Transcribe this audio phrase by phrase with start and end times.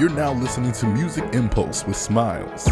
[0.00, 2.66] You're now listening to Music Impulse with Smiles.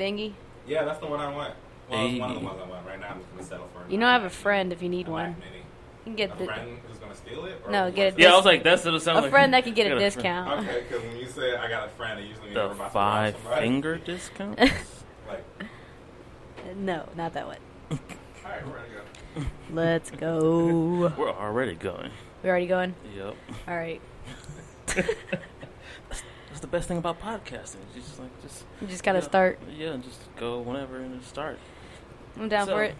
[0.00, 0.32] Thingy?
[0.66, 1.54] yeah, that's the one I want.
[1.90, 3.08] Well, it's one of the ones I want right now.
[3.10, 3.90] I'm just gonna settle for.
[3.90, 5.36] You know I have a friend if you need a one.
[5.40, 5.58] Mini.
[5.58, 7.60] You can get A the, friend who's gonna steal it?
[7.66, 9.30] Or No, get wants it Yeah, I was like, that's what it sounds a like.
[9.30, 10.14] friend that can get Got a friend.
[10.14, 10.66] discount.
[10.68, 12.76] Okay, because when you say I got a friend, it usually means The we're about
[12.76, 13.60] to rob five somebody.
[13.60, 14.58] finger discount.
[15.28, 15.44] Like,
[16.76, 17.56] No, not that one.
[17.90, 17.98] all
[18.44, 19.46] right, we're ready to go.
[19.72, 21.12] Let's go.
[21.18, 22.10] We're already going.
[22.42, 22.94] We're already going?
[23.16, 23.36] Yep.
[23.68, 24.00] All right.
[26.60, 27.76] That's the best thing about podcasting.
[27.94, 29.58] You just like just You just gotta yeah, start.
[29.78, 31.58] Yeah, just go whenever and just start.
[32.38, 32.94] I'm down So- for it.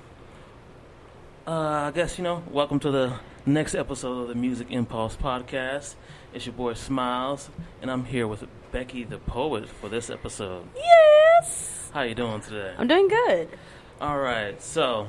[1.47, 2.43] Uh, I guess you know.
[2.51, 5.97] Welcome to the next episode of the Music Impulse podcast.
[6.33, 7.51] It's your boy Smiles,
[7.83, 10.65] and I'm here with Becky the poet for this episode.
[10.75, 11.91] Yes!
[11.93, 12.73] How you doing today?
[12.79, 13.51] I'm doing good.
[14.01, 15.07] All right, so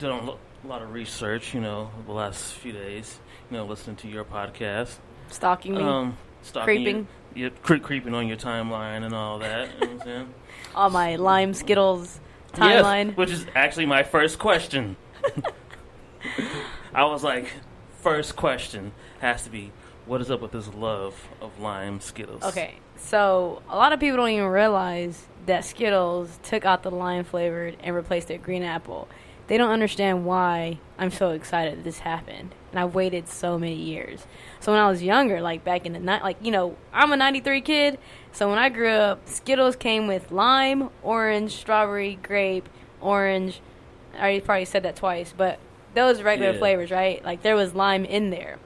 [0.00, 0.34] did a
[0.64, 3.20] lot of research, you know, the last few days.
[3.48, 4.96] You know, listening to your podcast,
[5.28, 5.82] Stalking me.
[5.82, 6.16] um,
[6.46, 7.08] stalking Creeping.
[7.34, 9.68] your, your cre- creeping on your timeline and all that.
[9.74, 10.34] You know what I'm saying?
[10.74, 12.20] All my lime Skittles
[12.58, 13.16] Yes, timeline.
[13.16, 14.96] which is actually my first question.
[16.94, 17.50] I was like,
[18.00, 19.72] first question has to be,
[20.04, 22.42] what is up with this love of lime Skittles?
[22.42, 27.24] Okay, so a lot of people don't even realize that Skittles took out the lime
[27.24, 29.08] flavored and replaced it green apple.
[29.48, 33.76] They don't understand why I'm so excited that this happened, and I've waited so many
[33.76, 34.26] years.
[34.58, 37.16] So when I was younger, like back in the night, like you know, I'm a
[37.16, 37.98] '93 kid.
[38.32, 42.68] So when I grew up, Skittles came with lime, orange, strawberry, grape,
[43.00, 43.60] orange.
[44.14, 45.58] I already probably said that twice, but
[45.94, 46.58] those regular Yeah.
[46.58, 47.24] flavors, right?
[47.24, 48.58] Like there was lime in there.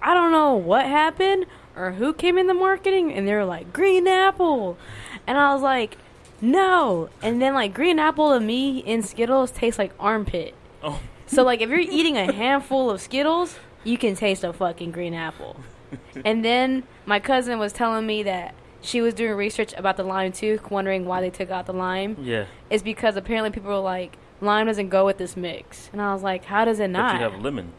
[0.00, 3.72] I don't know what happened or who came in the marketing and they were like
[3.72, 4.78] green apple.
[5.26, 5.98] And I was like,
[6.40, 7.08] no.
[7.22, 10.54] And then like green apple to me in Skittles tastes like armpit.
[10.82, 14.90] Oh, So like if you're eating a handful of Skittles, you can taste a fucking
[14.92, 15.56] green apple.
[16.24, 20.32] And then my cousin was telling me that she was doing research about the lime
[20.32, 22.16] too, wondering why they took out the lime.
[22.20, 22.44] yeah.
[22.70, 25.88] It's because apparently people were like, lime doesn't go with this mix.
[25.92, 27.14] And I was like, how does it not?
[27.14, 27.72] But you have lemon.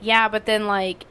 [0.00, 1.04] Yeah, but then like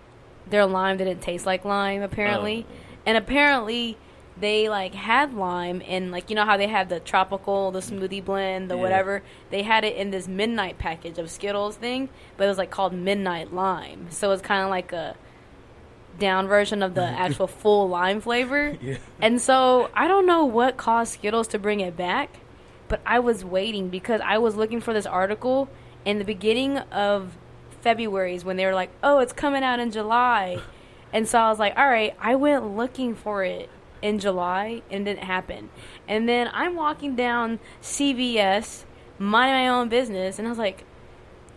[0.50, 2.74] their lime didn't taste like lime apparently, Oh.
[3.06, 3.98] and apparently
[4.40, 8.24] they like had lime and like you know how they had the tropical, the smoothie
[8.24, 8.81] blend, the Yeah.
[8.81, 9.24] whatever.
[9.50, 12.94] They had it in this midnight package of Skittles thing, but it was like called
[12.94, 14.08] midnight lime.
[14.09, 15.16] So it's kind of like a
[16.20, 18.78] down version of the actual full lime flavor.
[18.81, 18.97] Yeah.
[19.22, 22.40] And so I don't know what caused Skittles to bring it back,
[22.88, 25.68] but I was waiting because I was looking for this article
[26.06, 27.38] in the beginning of
[27.81, 30.59] February is when they were like, "Oh, it's coming out in July,"
[31.14, 33.70] and so I was like, "All right." I went looking for it
[34.02, 35.69] in July and it didn't happen,
[36.08, 38.84] and then I'm walking down CVS,
[39.19, 40.84] minding my own business, and I was like,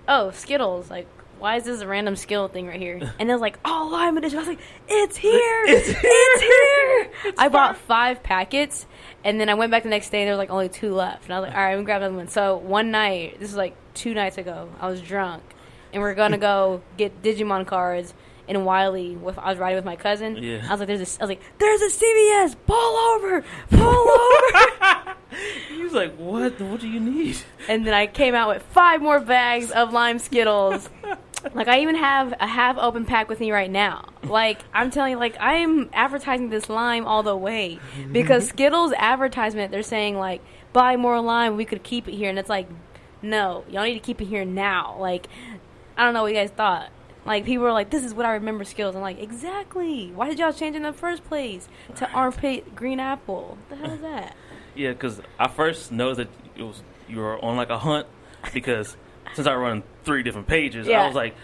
[0.08, 1.06] "Oh, Skittles!" Like.
[1.38, 3.00] Why is this a random skill thing right here?
[3.18, 4.36] And it was like, oh, lime edition.
[4.36, 5.64] I was like, it's here!
[5.68, 7.10] It's here!
[7.38, 8.86] I bought five packets,
[9.24, 11.24] and then I went back the next day, and there was like only two left.
[11.24, 12.28] And I was like, all right, I'm gonna grab another one.
[12.28, 15.42] So one night, this is like two nights ago, I was drunk,
[15.92, 18.14] and we are gonna go get Digimon cards
[18.50, 19.16] in Wylie.
[19.16, 20.36] With I was riding with my cousin.
[20.36, 20.66] Yeah.
[20.68, 22.56] I was like, there's a, I was like, there's a CVS.
[22.66, 25.16] Pull over, pull over.
[25.68, 26.60] He was like, what?
[26.60, 27.36] What do you need?
[27.68, 30.90] and then I came out with five more bags of lime Skittles.
[31.54, 34.08] like I even have a half open pack with me right now.
[34.24, 38.12] Like I'm telling you, like I am advertising this lime all the way mm-hmm.
[38.12, 40.42] because Skittles advertisement they're saying like
[40.72, 42.68] buy more lime, we could keep it here, and it's like
[43.22, 44.96] no, y'all need to keep it here now.
[44.98, 45.28] Like
[45.96, 46.90] I don't know what you guys thought.
[47.26, 48.94] Like people were like, "This is what I remember skills.
[48.96, 50.10] I'm like, "Exactly.
[50.14, 53.58] Why did y'all change in the first place to armpit green apple?
[53.68, 54.36] What the hell is that?"
[54.76, 58.06] Yeah, because I first noticed that it was you were on like a hunt
[58.54, 58.96] because
[59.34, 61.02] since I run three different pages, Yeah.
[61.02, 61.34] I was like,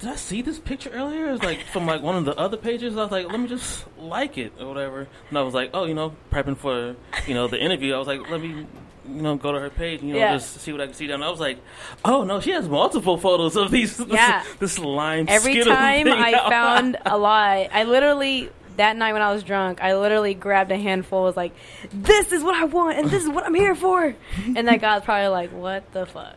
[0.00, 1.32] did I see this picture earlier?
[1.32, 2.96] It's like from like one of the other pages.
[2.96, 5.06] I was like, let me just like it or whatever.
[5.28, 7.94] And I was like, oh, you know, prepping for you know the interview.
[7.94, 8.66] I was like, let me
[9.08, 10.34] you know, go to her page, and, you know, Yeah.
[10.34, 11.22] just see what I can see down.
[11.22, 11.58] I was like,
[12.04, 13.98] oh no, she has multiple photos of these.
[14.08, 14.42] Yeah.
[14.58, 15.26] this, this lime.
[15.28, 16.12] Every Skittle time thing.
[16.12, 20.70] I found a lie, I literally that night when I was drunk, I literally grabbed
[20.70, 21.24] a handful.
[21.24, 21.52] Was like,
[21.92, 24.14] "This is what I want, and this is what I'm here for."
[24.56, 26.36] And that guy's probably like, "What the fuck?"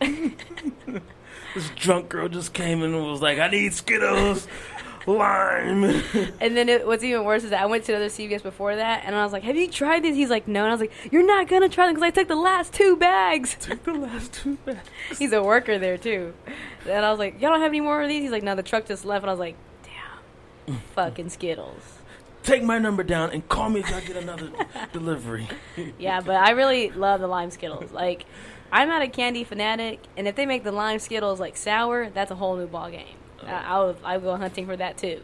[1.54, 4.46] this drunk girl just came in and was like, I need Skittles,
[5.06, 5.84] lime.
[6.40, 9.02] And then it, what's even worse is that I went to another CVS before that,
[9.04, 10.92] and I was like, "Have you tried these?" He's like, "No," and I was like,
[11.12, 14.32] "You're not gonna try them because I took the last two bags." Took the last
[14.32, 14.88] two bags.
[15.18, 16.34] He's a worker there too,
[16.86, 18.62] and I was like, "Y'all don't have any more of these?" He's like, "No, the
[18.62, 21.98] truck just left," and I was like, "Damn, fucking Skittles."
[22.42, 24.50] Take my number down and call me if I get another
[24.92, 25.46] delivery.
[25.98, 27.92] Yeah, but I really love the lime Skittles.
[27.92, 28.24] Like,
[28.72, 32.30] I'm not a candy fanatic, and if they make the lime Skittles like sour, that's
[32.30, 33.16] a whole new ball game.
[33.46, 35.20] I, I would I would go hunting for that too.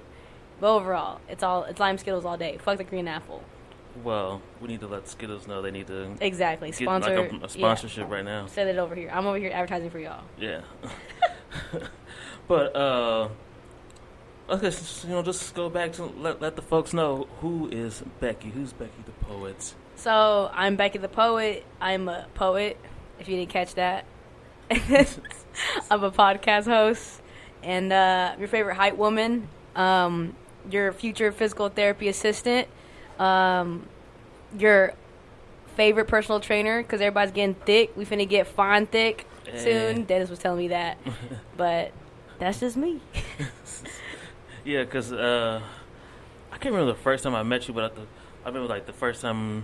[0.60, 2.58] But overall, it's all it's lime Skittles all day.
[2.58, 3.42] Fuck the green apple.
[4.02, 6.68] Well, we need to let Skittles know they need to Exactly.
[6.68, 8.42] get Sponsor like a, a sponsorship right now.
[8.42, 8.48] Yeah.
[8.48, 9.10] Send it over here.
[9.12, 10.22] I'm over here advertising for y'all.
[10.38, 10.60] Yeah.
[12.48, 13.28] but uh
[14.48, 18.02] okay, so, you know, just go back to let let the folks know who is
[18.20, 18.50] Becky.
[18.50, 19.74] Who's Becky the poet?
[19.96, 21.64] So I'm Becky the poet.
[21.80, 22.78] I'm a poet.
[23.18, 24.04] If you didn't catch that,
[24.70, 27.22] I'm a podcast host
[27.66, 29.48] and uh, your favorite hype woman.
[29.74, 30.34] Um,
[30.70, 32.66] your future physical therapy assistant.
[33.18, 33.86] Um,
[34.58, 34.94] your
[35.76, 37.94] favorite personal trainer because everybody's getting thick.
[37.96, 39.58] We finna get fine thick Eh.
[39.58, 40.04] soon.
[40.04, 40.96] Dennis was telling me that,
[41.56, 41.92] but
[42.38, 43.00] that's just me.
[44.64, 45.60] Yeah, because uh,
[46.50, 48.08] I can't remember the first time I met you, but I, th-
[48.44, 49.62] I remember like the first time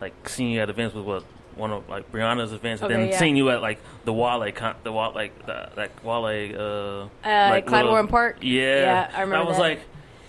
[0.00, 1.24] like seeing you at events was what
[1.56, 3.18] one of like Brianna's events, and Okay, then yeah.
[3.18, 7.08] seeing you at like the Wale, con- the Wale, like the, that Wale, uh, Uh,
[7.50, 8.38] like Clyde little- Warren Park.
[8.40, 9.62] Yeah, Yeah, I remember I was that.
[9.62, 9.80] like,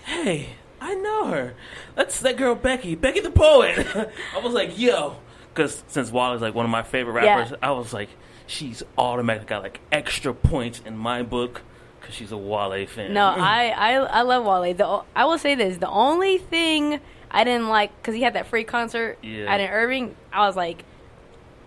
[0.04, 0.48] hey,
[0.80, 1.54] I know her.
[1.94, 3.86] That's that girl Becky, Becky the poet.
[4.34, 5.16] I was like, yo,
[5.54, 7.36] because since Wale is like one of my favorite Yeah.
[7.38, 8.08] rappers, I was like,
[8.46, 11.62] she's automatically got like extra points in my book
[12.00, 13.12] because she's a Wale fan.
[13.14, 14.74] No, I, I I love Wale.
[14.74, 16.98] The I will say this: the only thing
[17.30, 19.52] I didn't like because he had that free concert Yeah.
[19.54, 20.16] at an Irving.
[20.32, 20.84] I was like,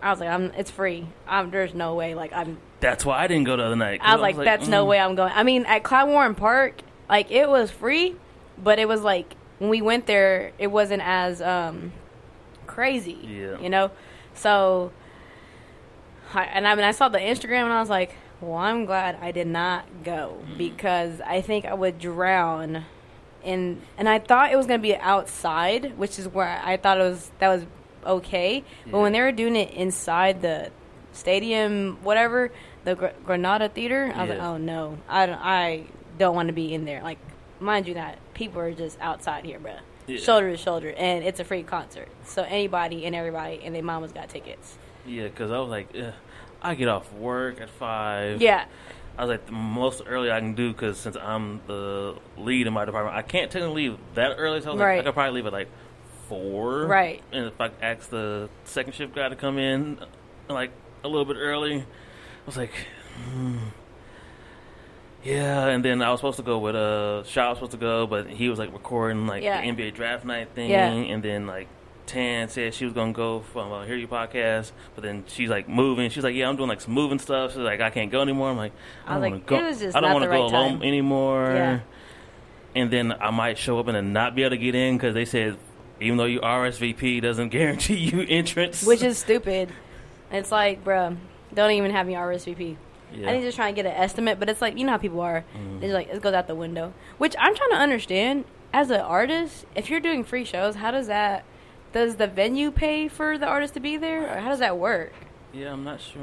[0.01, 1.07] I was like, I'm, it's free.
[1.27, 2.15] I'm, there's no way.
[2.15, 4.01] Like I'm, That's why I didn't go the other night.
[4.03, 4.89] I was like, that's no mm.
[4.89, 5.31] way I'm going.
[5.33, 8.15] I mean, at Clyde Warren Park, like it was free,
[8.57, 11.94] but it was like when we went there, it wasn't as um
[12.68, 13.19] crazy.
[13.21, 13.59] Yeah.
[13.59, 13.92] you know.
[14.33, 14.92] So,
[16.33, 19.18] I, and I mean, I saw the Instagram and I was like, well, I'm glad
[19.21, 20.57] I did not go Mm-hmm.
[20.57, 22.86] because I think I would drown.
[23.44, 27.03] In, and I thought it was gonna be outside, which is where I thought it
[27.03, 27.65] was that was
[28.06, 28.63] okay.
[28.90, 30.72] But when they were doing it inside the
[31.12, 32.52] stadium, whatever,
[32.84, 35.84] the Gr- Granada Theater, I was like, oh no, I don't, I
[36.18, 37.02] don't want to be in there.
[37.02, 37.19] Like,
[37.60, 40.18] mind you, that people are just outside here, bruh, Yeah.
[40.19, 44.12] shoulder to shoulder, and it's a free concert, so anybody and everybody and their mamas
[44.12, 44.78] got tickets.
[45.07, 46.12] Yeah, because I was like, eh,
[46.62, 48.42] I get off work at five.
[48.42, 48.66] Yeah,
[49.18, 52.74] I was like, the most early I can do because since I'm the lead in
[52.74, 54.62] my department, I can't technically leave that early.
[54.62, 55.69] So I was like, I could probably leave at like
[56.27, 56.86] four.
[56.86, 57.22] Right.
[57.31, 60.00] And if I ask the second shift guy to come in
[60.50, 60.72] like
[61.04, 61.86] a little bit early, I
[62.45, 62.72] was like,
[63.24, 63.57] hmm.
[65.24, 68.06] Yeah, and then I was supposed to go with uh Shaw was supposed to go,
[68.06, 69.62] but he was like recording like Yeah.
[69.62, 70.88] the NBA draft night thing, Yeah.
[70.92, 71.68] and then like
[72.06, 75.68] Tan said she was gonna go from uh, Hear You podcast, but then she's like
[75.68, 76.12] moving.
[76.12, 77.51] She's like, yeah, I'm doing like some moving stuff.
[77.54, 78.51] She's like, I can't go anymore.
[78.51, 78.73] I'm like,
[79.07, 79.57] I I don't like, want to go.
[79.57, 80.83] it was just I don't wanna the go right alone time.
[80.83, 81.52] anymore.
[81.56, 81.80] Yeah.
[82.76, 85.16] And then I might show up and then not be able to get in because
[85.16, 85.57] they said
[85.99, 89.69] even though you RSVP doesn't guarantee you entrance, which is stupid.
[90.31, 91.16] It's like, bruh,
[91.54, 92.75] don't even have me RSVP.
[93.14, 93.28] yeah.
[93.30, 95.21] I think just trying to get an estimate, but it's like you know how people
[95.21, 95.44] are.
[95.57, 95.83] Mhm.
[95.83, 96.94] It's like it goes out the window.
[97.18, 99.66] Which I'm trying to understand as an artist.
[99.75, 101.44] If you're doing free shows, how does that?
[101.94, 105.14] Does the venue pay for the artist to be there, or how does that work?
[105.54, 106.21] yeah, I'm not sure.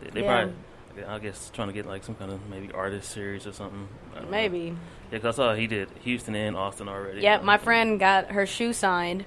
[0.00, 0.44] They, they Yeah.
[0.46, 1.04] probably.
[1.06, 3.86] I guess trying to get like some kind of maybe artist series or something.
[4.28, 4.70] Maybe.
[4.70, 4.76] know.
[5.12, 7.20] Yeah, because I saw he did Houston and Austin already.
[7.20, 9.24] Yeah, my friend got her shoe signed,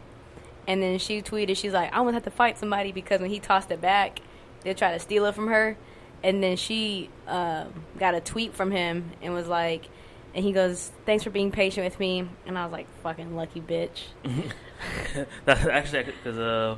[0.68, 3.40] and then she tweeted, she's like, "I'm gonna have to fight somebody because when he
[3.40, 4.20] tossed it back,
[4.66, 5.78] they tried to steal it from her.
[6.24, 9.88] And then she um, got a tweet from him and was like,
[10.34, 12.28] and he goes, thanks for being patient with me.
[12.46, 14.06] And I was like, fucking lucky bitch.
[15.46, 16.76] That's actually because uh,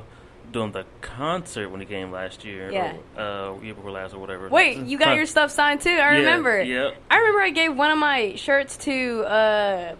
[0.52, 2.70] doing the concert when he came last year.
[2.70, 2.96] Yeah.
[3.16, 3.20] Or,
[3.56, 4.48] uh, year before last or whatever.
[4.48, 5.90] Wait, you got your stuff signed too?
[5.90, 6.62] I Yeah, remember.
[6.62, 6.94] Yep.
[7.10, 9.96] I remember I gave one of my shirts to uh,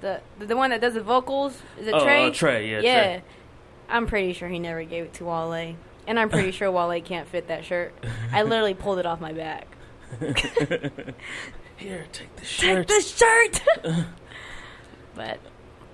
[0.00, 1.60] the the one that does the vocals.
[1.78, 2.26] Is it Oh, Trey?
[2.28, 3.02] uh, Trey, yeah, Yeah.
[3.02, 3.22] Trey.
[3.88, 5.74] I'm pretty sure he never gave it to Wale.
[6.06, 7.92] And I'm pretty sure Wale can't fit that shirt.
[8.32, 9.66] I literally pulled it off my back.
[11.76, 12.88] Here, take the shirt.
[12.88, 13.62] Take the shirt!
[15.14, 15.38] but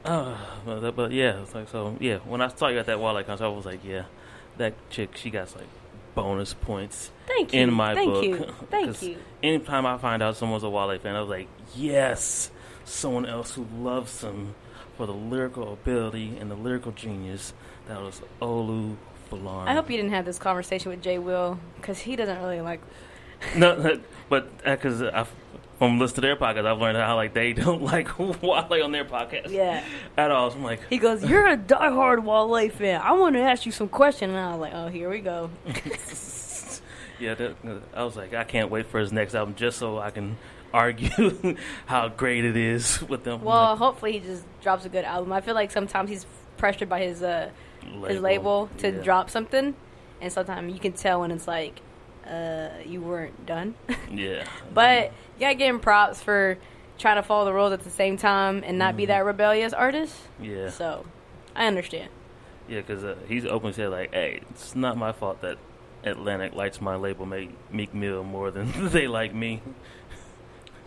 [0.06, 1.96] Oh, but, but yeah, it's like so.
[2.00, 4.04] Yeah, when I saw you at that Wale concert, I was like, yeah,
[4.58, 5.68] that chick, she got like
[6.14, 7.60] bonus points Thank you.
[7.60, 8.24] in my Thank book.
[8.24, 8.54] you.
[8.70, 9.16] Thank you.
[9.42, 12.50] Anytime I find out someone's a Wale fan, I was like, yes,
[12.84, 14.54] someone else who loves him
[14.96, 17.52] for the lyrical ability and the lyrical genius.
[17.88, 18.96] That was Olu
[19.30, 19.68] Folarin.
[19.68, 22.80] I hope you didn't have this conversation with Jay Will because he doesn't really like.
[23.54, 25.02] No, but uh, because
[25.78, 29.04] from listening to their podcast, I've learned how like they don't like Wale on their
[29.04, 29.84] podcast Yeah.
[30.16, 30.50] at all.
[30.50, 33.00] So I'm like, He goes, "You're a diehard Wale fan.
[33.00, 35.50] I want to ask you some questions." And I was like, "Oh, here we go."
[37.20, 37.56] yeah, that,
[37.94, 40.36] I was like, I can't wait for his next album just so I can
[40.72, 41.56] argue
[41.86, 43.42] how great it is with them.
[43.42, 45.32] Well, Like, hopefully he just drops a good album.
[45.32, 46.26] I feel like sometimes he's
[46.58, 47.50] pressured by his uh
[48.08, 49.02] his label to yeah.
[49.02, 49.74] drop something,
[50.20, 51.80] and sometimes you can tell when it's like,
[52.28, 53.74] uh, you weren't done.
[54.10, 56.56] Yeah, but you gotta give him props for
[56.98, 59.08] trying to follow the rules at the same time and not be Mhm.
[59.08, 60.16] that rebellious artist.
[60.40, 61.04] yeah, So,
[61.54, 62.08] I understand.
[62.68, 65.58] yeah, because uh, he's openly said like, hey, it's not my fault that
[66.04, 69.60] Atlantic likes my label, make Meek Mill more than they like me.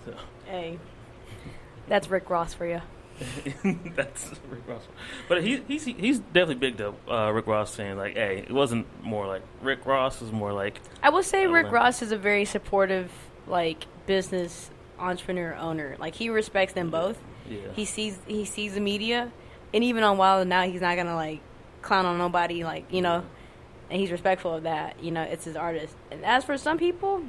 [0.06, 0.14] So
[0.46, 0.80] Hey,
[1.88, 2.82] that's Rick Ross for you.
[3.96, 4.88] that's Rick Ross.
[5.28, 8.88] But he, he's he's definitely big to uh, Rick Ross saying like, hey, it wasn't
[9.04, 10.22] more like Rick Ross.
[10.22, 11.72] Was more like I will say I Rick know.
[11.74, 13.12] Ross is a very supportive,
[13.48, 15.96] like business entrepreneur owner.
[16.00, 17.18] Like he respects them both.
[17.50, 19.32] yeah, He sees he sees the media,
[19.74, 21.42] and even on Wild and Now, he's not gonna like
[21.82, 22.64] clown on nobody.
[22.64, 23.24] Like you know,
[23.90, 25.02] and he's respectful of that.
[25.04, 25.96] You know, it's his artist.
[26.12, 27.24] And as for some people,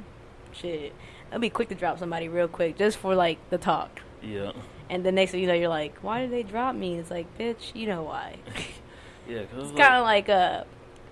[0.53, 0.93] shit,
[1.31, 4.01] I'll be quick to drop somebody real quick just for like the talk.
[4.21, 4.51] yeah,
[4.91, 6.97] And the next thing you know, you're like, why did they drop me?
[6.97, 8.35] It's like, bitch, you know why.
[9.27, 9.43] yeah.
[9.45, 10.65] 'cause it It's kind of like a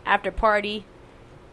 [0.05, 0.85] after party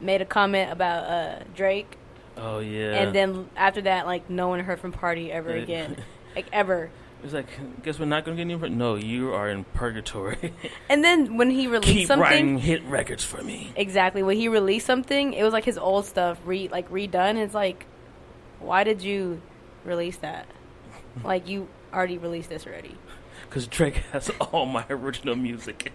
[0.00, 1.97] made a comment about uh Drake.
[2.37, 5.62] oh yeah, And then after that, like no one heard from Party ever Right.
[5.62, 5.97] again,
[6.37, 6.90] like ever.
[7.25, 7.47] It's like,
[7.83, 8.56] guess we're not gonna get any.
[8.56, 10.52] Re- no, you are in purgatory.
[10.90, 13.73] And then when he released Keep something, writing hit records for me.
[13.76, 17.37] exactly when he released something, it was like his old stuff re like redone.
[17.37, 17.87] It's like,
[18.59, 19.40] why did you
[19.85, 20.47] release that?
[21.25, 22.97] like you already released this already.
[23.49, 25.93] Because Drake has all my original music,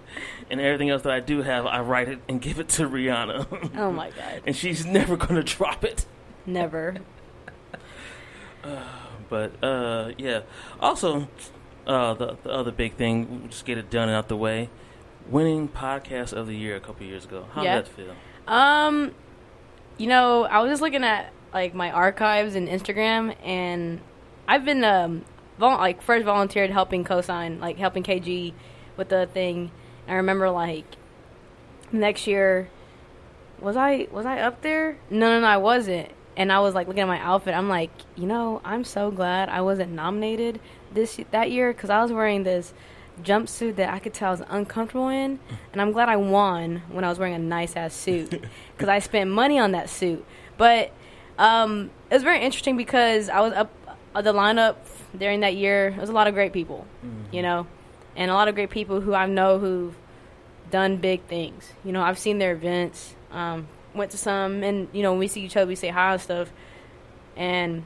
[0.50, 3.78] and everything else that I do have, I write it and give it to Rihanna,
[3.78, 6.06] Oh my god, and she's never gonna drop it.
[6.46, 6.96] never.
[9.30, 10.42] But uh, yeah.
[10.82, 11.30] Also,
[11.88, 14.70] uh, the the other big thing, just get it done and out the way.
[15.30, 17.46] Winning podcast of the year a couple years ago.
[17.54, 17.76] How Yeah.
[17.78, 18.16] did that feel?
[18.48, 19.12] Um,
[19.98, 24.02] you know, I was just looking at like my archives and Instagram, and
[24.50, 25.24] I've been um,
[25.62, 28.53] vol- like first volunteered helping cosign, like helping KG
[28.98, 29.72] with the thing.
[30.08, 30.86] I remember like
[31.94, 32.70] next year,
[33.62, 34.98] was I was I up there?
[35.10, 36.10] No, no, no, I wasn't.
[36.36, 37.53] And I was like looking at my outfit.
[37.53, 40.60] I'm like, you know, I'm so glad I wasn't nominated
[40.91, 42.74] this that year because I was wearing this
[43.22, 45.39] jumpsuit that I could tell I was uncomfortable in,
[45.72, 48.30] and I'm glad I won when I was wearing a nice ass suit
[48.75, 50.25] because I spent money on that suit.
[50.58, 50.91] But
[51.38, 53.72] um, it was very interesting because I was up
[54.15, 54.75] uh, the lineup
[55.18, 55.91] during that year.
[55.91, 56.86] There was a lot of great people,
[57.32, 57.68] you know,
[58.15, 59.96] and a lot of great people who I know who've
[60.70, 61.72] done big things.
[61.84, 65.27] You know, I've seen their events, um, went to some, and you know, when we
[65.27, 66.51] see each other, we say hi and stuff.
[67.36, 67.84] And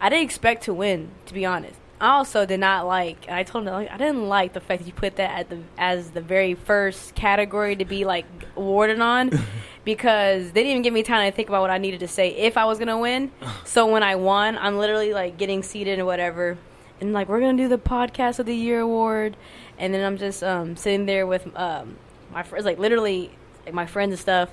[0.00, 1.78] I didn't expect to win, to be honest.
[2.00, 3.26] I also did not like.
[3.28, 5.60] I told him like, I didn't like the fact that you put that at the
[5.76, 8.24] as the very first category to be like
[8.56, 9.30] awarded on,
[9.84, 12.30] because they didn't even give me time to think about what I needed to say
[12.36, 13.30] if I was gonna win.
[13.64, 16.58] so when I won, I'm literally like getting seated and whatever,
[17.00, 19.36] and like we're gonna do the podcast of the year award,
[19.78, 21.96] and then I'm just um, sitting there with um,
[22.32, 23.30] my friends, like literally
[23.64, 24.50] like my friends and stuff.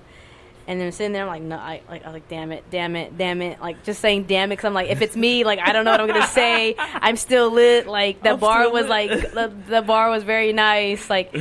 [0.67, 2.97] And then sitting there, I'm like, no, I like, I was like, damn it, damn
[2.97, 5.59] it, damn it, like just saying, damn it, because I'm like, if it's me, like,
[5.59, 6.75] I don't know what I'm gonna say.
[6.77, 7.87] I'm still lit.
[7.87, 8.89] Like the I'm bar was lit.
[8.89, 11.09] like, the, the bar was very nice.
[11.09, 11.33] Like,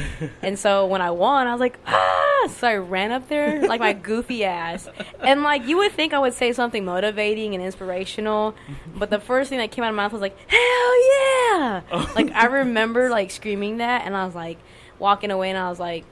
[0.43, 2.47] and so when I won, I was like, ah!
[2.51, 4.89] So I ran up there like my goofy ass,
[5.21, 8.55] and like you would think I would say something motivating and inspirational,
[8.95, 11.11] but the first thing that came out of my mouth was like, hell
[11.59, 11.81] yeah!
[12.15, 14.59] Like I remember like screaming that, and I was like
[15.01, 16.05] walking away, and I was like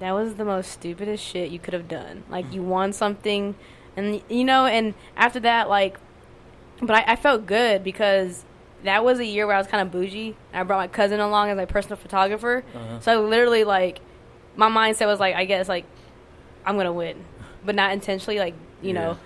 [0.00, 2.24] that was the most stupidest shit you could have done.
[2.28, 3.54] Like you won something,
[3.96, 5.98] and you know, and after that, like,
[6.80, 8.44] but I, I felt good because
[8.84, 10.36] that was a year where I was kind of bougie.
[10.52, 13.00] I brought my cousin along as my personal photographer, Uh-huh.
[13.00, 14.00] so I literally like
[14.56, 15.84] my mindset was like, I guess like
[16.64, 17.24] I'm gonna win,
[17.64, 19.00] but not intentionally, like you Yeah.
[19.00, 19.18] know,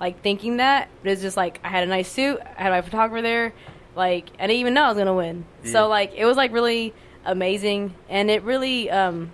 [0.00, 0.88] like thinking that.
[1.02, 3.52] But it's just like I had a nice suit, I had my photographer there,
[3.94, 5.44] like I didn't even know I was gonna win.
[5.62, 5.72] Yeah.
[5.72, 6.92] So like it was like really
[7.24, 9.32] amazing, and it really um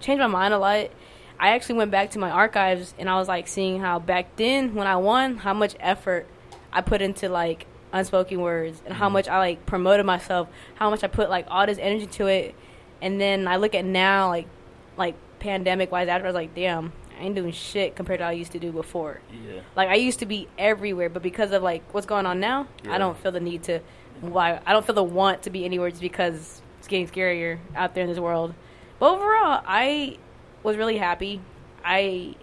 [0.00, 0.90] changed my mind a lot.
[1.38, 4.74] I actually went back to my archives and I was like seeing how back then
[4.74, 6.26] when I won, how much effort
[6.72, 9.14] I put into like unspoken words and how mm-hmm.
[9.14, 12.54] much I like promoted myself, how much I put like all this energy to it.
[13.02, 14.46] And then I look at now like
[14.96, 18.30] like pandemic wise after I was like, damn, I ain't doing shit compared to what
[18.30, 19.20] I used to do before.
[19.30, 19.60] Yeah.
[19.74, 22.94] Like I used to be everywhere, but because of like what's going on now, Yeah.
[22.94, 23.80] I don't feel the need to.
[24.22, 27.94] Why I don't feel the want to be anywhere just because it's getting scarier out
[27.94, 28.54] there in this world.
[28.98, 30.18] But overall, I
[30.62, 31.40] was really happy.
[31.84, 32.34] I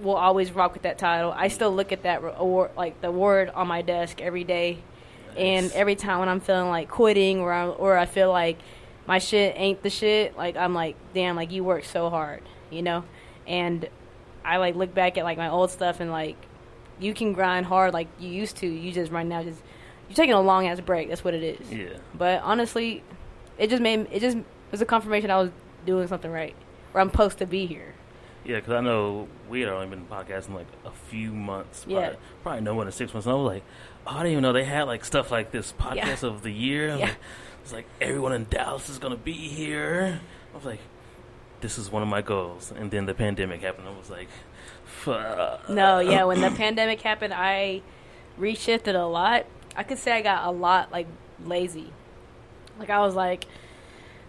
[0.00, 1.32] will always rock with that title.
[1.36, 4.78] I still look at that award, like the award on my desk every day,
[5.36, 8.58] and every time when I'm feeling like quitting or I, or I feel like
[9.06, 12.82] my shit ain't the shit, like I'm like, damn, like you worked so hard, you
[12.82, 13.04] know,
[13.46, 13.88] and
[14.44, 16.36] I like look back at like my old stuff and like
[16.98, 18.66] you can grind hard like you used to.
[18.66, 19.60] You just right now just
[20.08, 21.08] you're taking a long ass break.
[21.08, 21.70] That's what it is.
[21.70, 21.98] Yeah.
[22.14, 23.02] But honestly,
[23.58, 24.38] it just made it just
[24.70, 25.50] was a confirmation I was
[25.86, 26.54] doing something right.
[26.94, 27.94] or I'm supposed to be here.
[28.44, 31.84] Yeah, because I know we had only been podcasting like a few months.
[31.86, 32.00] Yeah.
[32.00, 33.26] Probably, probably no more than six months.
[33.26, 33.62] And I was like,
[34.06, 36.88] oh, I didn't even know they had like stuff like this podcast of the year.
[36.88, 36.96] Yeah.
[36.96, 37.16] like-
[37.62, 40.20] it's like everyone in Dallas is gonna be here.
[40.52, 40.80] I was like,
[41.60, 42.72] this is one of my goals.
[42.74, 43.86] And then the pandemic happened.
[43.86, 44.28] I was like,
[44.84, 45.68] fuck.
[45.68, 47.82] No, yeah, when the pandemic happened, I
[48.38, 49.46] reshifted a lot.
[49.76, 51.06] I could say I got a lot like
[51.44, 51.92] lazy.
[52.78, 53.44] Like I was like,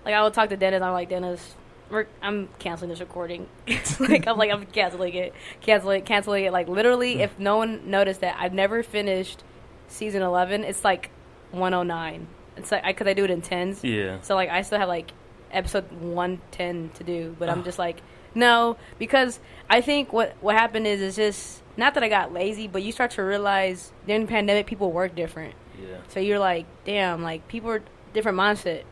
[0.06, 0.82] like I would talk to Dennis.
[0.82, 1.56] I'm like Dennis,
[1.90, 3.48] we're, I'm canceling this recording.
[4.00, 6.52] like I'm like I'm canceling it, canceling it, canceling it.
[6.54, 9.44] Like literally, if no one noticed that, I've never finished
[9.88, 10.64] season 11.
[10.64, 11.10] It's like
[11.52, 12.28] 109.
[12.58, 13.84] It's like I could I do it in tens.
[13.84, 14.20] Yeah.
[14.22, 15.12] So like I still have like
[15.52, 17.64] episode 110 to do, but I'm Oh.
[17.64, 18.02] just like
[18.34, 19.40] no because
[19.70, 22.92] I think what what happened is is just not that I got lazy, but you
[22.92, 25.54] start to realize during the pandemic people work different.
[25.82, 25.98] Yeah.
[26.10, 27.82] So you're like, damn, like people are
[28.14, 28.84] different mindset.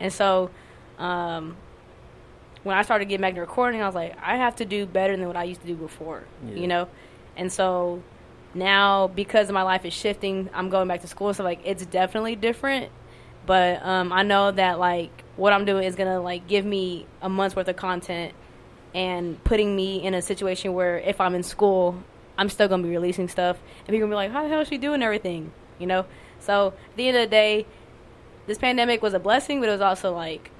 [0.00, 0.50] And so
[0.98, 1.56] um
[2.62, 5.16] when I started getting back to recording, I was like, I have to do better
[5.16, 6.24] than what I used to do before.
[6.48, 6.54] Yeah.
[6.54, 6.88] You know?
[7.36, 8.02] And so
[8.54, 12.36] now because my life is shifting, I'm going back to school, so like it's definitely
[12.36, 12.90] different.
[13.44, 17.28] But um I know that like what I'm doing is gonna like give me a
[17.28, 18.32] month's worth of content
[18.94, 22.02] and putting me in a situation where if I'm in school,
[22.38, 24.68] I'm still gonna be releasing stuff, and people gonna be like, "How the hell is
[24.68, 26.06] she doing everything?" You know.
[26.40, 27.66] So at the end of the day,
[28.46, 30.50] this pandemic was a blessing, but it was also like,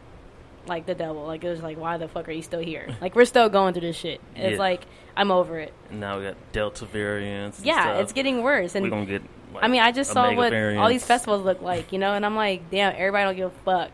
[0.66, 1.24] like the devil.
[1.26, 2.88] Like it was like, why the fuck are you still here?
[3.00, 4.20] Like we're still going through this shit.
[4.34, 4.58] It's Yeah.
[4.58, 5.72] like I'm over it.
[5.90, 7.60] And now we got Delta variants.
[7.64, 8.74] Yeah, it's getting worse.
[8.74, 9.22] And We're gonna get.
[9.54, 12.26] Like, I mean, I just saw what all these festivals look like, you know, and
[12.26, 13.90] I'm like, damn, everybody don't give a fuck.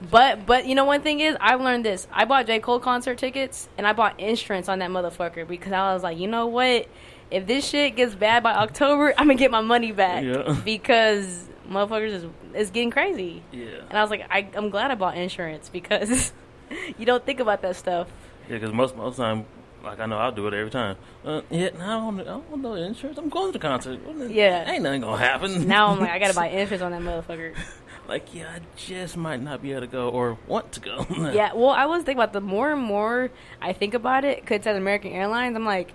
[0.10, 2.06] But but you know one thing is I've learned this.
[2.12, 2.60] I bought J.
[2.60, 6.28] Cole concert tickets and I bought insurance on that motherfucker because I was like, you
[6.28, 6.86] know what?
[7.30, 10.22] If this shit gets bad by October, I'm gonna get my money back.
[10.22, 10.56] Yeah.
[10.64, 13.42] Because motherfuckers is is getting crazy.
[13.52, 13.80] Yeah.
[13.88, 16.32] And I was like, I, I'm glad I bought insurance because
[16.98, 18.08] you don't think about that stuff.
[18.48, 19.46] Yeah, because most most of the time,
[19.84, 20.96] like I know I'll do it every time.
[21.24, 23.18] Uh, yeah, no, I don't, I don't want no insurance.
[23.18, 24.00] I'm going to the concert.
[24.28, 24.70] Yeah.
[24.70, 25.66] ain't nothing gonna happen.
[25.66, 27.54] Now I'm like, I gotta buy insurance on that motherfucker.
[28.08, 31.06] like, yeah, I just might not be able to go or want to go.
[31.32, 33.30] Yeah, well, I was thinking about the more and more
[33.60, 35.92] I think about it, because it's American Airlines, I'm like,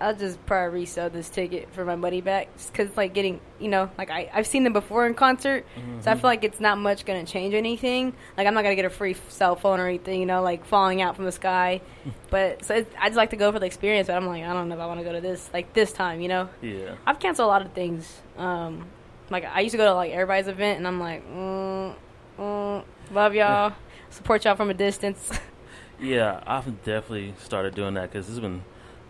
[0.00, 2.48] I'll just probably resell this ticket for my money back.
[2.70, 5.64] Because it's like getting, you know, like I, I've seen them before in concert,
[6.00, 8.12] so I feel like it's not much going to change anything.
[8.36, 10.42] Like, I'm not going to get a free f- cell phone or anything, you know,
[10.42, 11.80] like falling out from the sky.
[12.30, 14.52] but so it, I just like to go for the experience, but I'm like, I
[14.52, 16.48] don't know if I want to go to this, like this time, you know?
[16.60, 18.20] yeah, I've canceled a lot of things.
[18.36, 18.86] Um,
[19.30, 21.94] like I used to go to like everybody's event, and I'm like, mm,
[22.38, 23.72] mm, love y'all,
[24.10, 25.30] support y'all from a distance.
[26.00, 28.62] yeah, I've definitely started doing that because there's been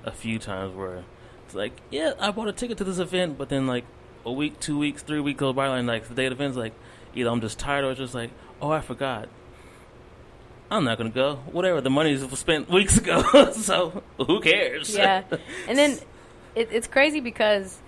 [0.07, 1.05] a few times where
[1.45, 3.85] it's like, yeah, I bought a ticket to this event, but then like
[4.25, 6.57] a week, two weeks, three weeks go by, and like the day of the event's
[6.57, 6.73] like,
[7.15, 8.31] either I'm just tired or it's just like,
[8.63, 9.29] oh, I forgot.
[10.71, 11.37] I'm not gonna go.
[11.53, 11.81] Whatever.
[11.81, 14.97] The money was spent weeks ago, so who cares?
[14.97, 15.23] yeah,
[15.69, 15.99] and then
[16.57, 17.79] it, it's crazy because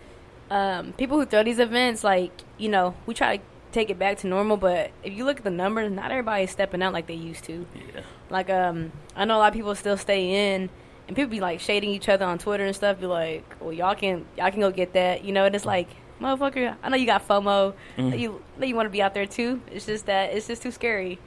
[0.51, 4.19] um, people who throw these events, like you know, we try to take it back
[4.19, 7.15] to normal, but if you look at the numbers, not everybody's stepping out like they
[7.15, 7.67] used to.
[7.75, 8.03] yeah.
[8.31, 10.71] Like, um, I know a lot of people still stay in,
[11.09, 13.01] and people be like shading each other on Twitter and stuff.
[13.01, 15.45] Be like, "Well, y'all can y'all can go get that," you know.
[15.47, 15.89] And it's like,
[16.21, 17.75] motherfucker, I know you got FOMO.
[17.97, 18.19] Mhm.
[18.19, 19.61] You you want to be out there too.
[19.73, 21.19] It's just that it's just too scary.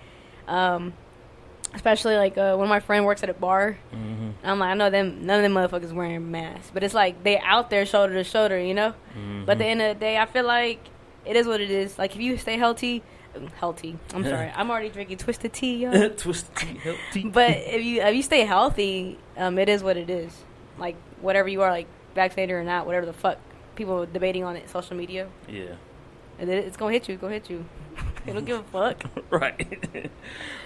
[0.48, 0.94] Um,
[1.74, 3.78] especially like uh, when my friend works at a bar.
[3.91, 5.26] hmm I'm like, I know them.
[5.26, 8.60] None of them motherfuckers wearing masks, but it's like they out there shoulder to shoulder,
[8.60, 8.94] you know.
[9.13, 10.80] hmm But at the end of the day, I feel like
[11.26, 11.98] it is what it is.
[12.00, 13.04] Like if you stay healthy,
[13.58, 13.98] healthy.
[14.13, 16.10] I'm sorry, I'm already drinking twisted tea, yo.
[16.17, 17.24] Twisted tea, healthy.
[17.34, 20.36] but if you if you stay healthy, um, it is what it is.
[20.78, 23.38] Like whatever you are, like vaccinated or not, whatever the fuck
[23.76, 25.76] people debating on it, social media, yeah.
[26.39, 27.13] and it, it's gonna hit you.
[27.15, 27.65] It's gonna hit you.
[28.26, 29.04] they don't give a fuck.
[29.30, 30.10] right.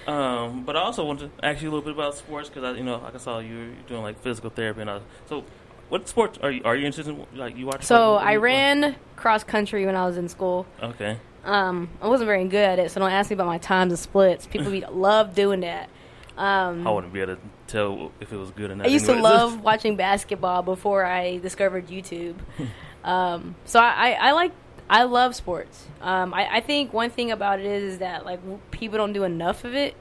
[0.07, 2.77] um, but I also want to ask you a little bit about sports because I,
[2.77, 5.01] you know, like I saw you doing like physical therapy and all.
[5.27, 5.43] So,
[5.89, 7.37] what sports are you are you interested in?
[7.37, 7.83] Like you watch?
[7.83, 10.65] So I ran cross country when I was in school.
[10.81, 11.19] Okay.
[11.45, 13.99] Um, I wasn't very good at it, so don't ask me about my times and
[13.99, 14.47] splits.
[14.47, 15.89] People be, love doing that.
[16.37, 18.87] Um, I wouldn't be able to tell if it was good or not.
[18.87, 22.35] I used to love watching basketball before I discovered YouTube.
[23.03, 24.51] um, so I, I, I like
[24.89, 25.87] I love sports.
[26.01, 28.39] Um, I, I think one thing about it is, is that like
[28.71, 29.95] people don't do enough of it.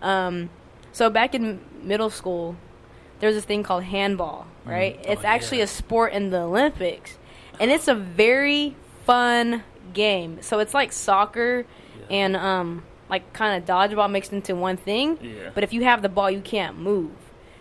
[0.00, 0.50] Um,
[0.92, 2.56] so back in middle school,
[3.20, 4.98] there's this thing called handball, right?
[5.06, 5.64] Oh, It's actually yeah.
[5.64, 7.18] a sport in the Olympics,
[7.60, 8.74] and it's a very
[9.04, 10.38] fun game.
[10.42, 11.64] So it's like soccer
[12.00, 12.06] Yeah.
[12.10, 15.18] and um, like kind of dodgeball mixed into one thing.
[15.20, 15.50] Yeah.
[15.54, 17.10] But if you have the ball, you can't move.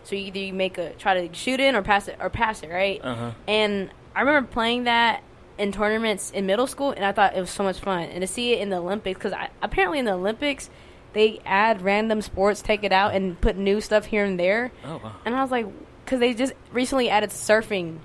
[0.03, 2.63] So you either you make a try to shoot in or pass it or pass
[2.63, 2.99] it, right?
[3.03, 3.31] Uh huh.
[3.47, 5.21] And I remember playing that
[5.57, 8.03] in tournaments in middle school, and I thought it was so much fun.
[8.09, 10.69] And to see it in the Olympics, because apparently in the Olympics
[11.13, 14.71] they add random sports, take it out, and put new stuff here and there.
[14.85, 15.15] Oh wow.
[15.25, 15.67] And I was like,
[16.03, 17.99] because they just recently added surfing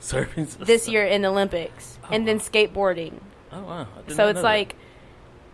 [0.00, 3.20] Surfing this year in the Olympics, and then skateboarding.
[3.52, 3.86] Oh wow.
[3.94, 4.42] So it's know that.
[4.42, 4.76] like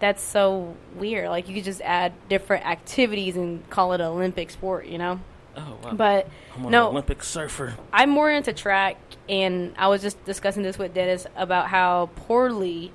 [0.01, 1.29] that's so weird.
[1.29, 5.21] Like you could just add different activities and call it an Olympic sport, you know?
[5.57, 5.93] Oh wow.
[5.93, 6.89] But no.
[6.89, 7.75] Olympic surfer.
[7.93, 8.97] I'm more into track,
[9.29, 12.93] and I was just discussing this with Dennis about how poorly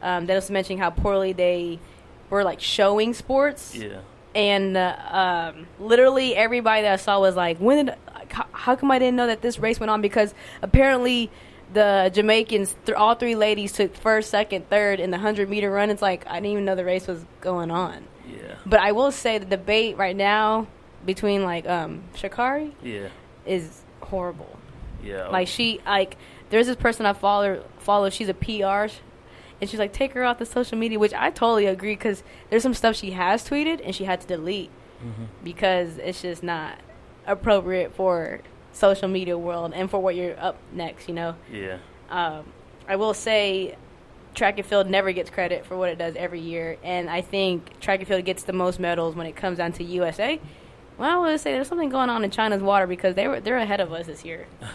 [0.00, 1.80] um, Dennis was mentioning how poorly they
[2.30, 3.98] were like showing sports, Yeah.
[4.34, 7.96] and uh, um, literally everybody that I saw was like, "When did?
[8.52, 11.30] How come I didn't know that this race went on?" Because apparently
[11.72, 15.90] the Jamaicans, th- all three ladies took first, second, third in the hundred meter run.
[15.90, 18.04] It's like I didn't even know the race was going on.
[18.28, 18.56] Yeah.
[18.66, 20.66] But I will say the debate right now
[21.04, 23.08] between like um, Sha'Carri Yeah.
[23.46, 24.58] is horrible.
[25.02, 25.28] Yeah.
[25.28, 26.16] Like she like
[26.50, 28.10] there's this person I follow follow.
[28.10, 28.92] She's a PR,
[29.60, 32.62] and she's like take her off the social media, which I totally agree because there's
[32.62, 34.70] some stuff she has tweeted and she had to delete
[35.04, 35.26] Mhm.
[35.42, 36.78] because it's just not
[37.26, 38.40] appropriate for
[38.72, 41.08] social media world and for what you're up next.
[41.08, 41.78] You know, Yeah.
[42.10, 42.44] um,
[42.88, 43.76] I will say.
[44.34, 47.78] Track and field never gets credit for what it does every year, and I think
[47.80, 50.40] track and field gets the most medals when it comes down to USA.
[50.96, 53.58] Well, I would say there's something going on in China's water because they were they're
[53.58, 54.46] ahead of us this year.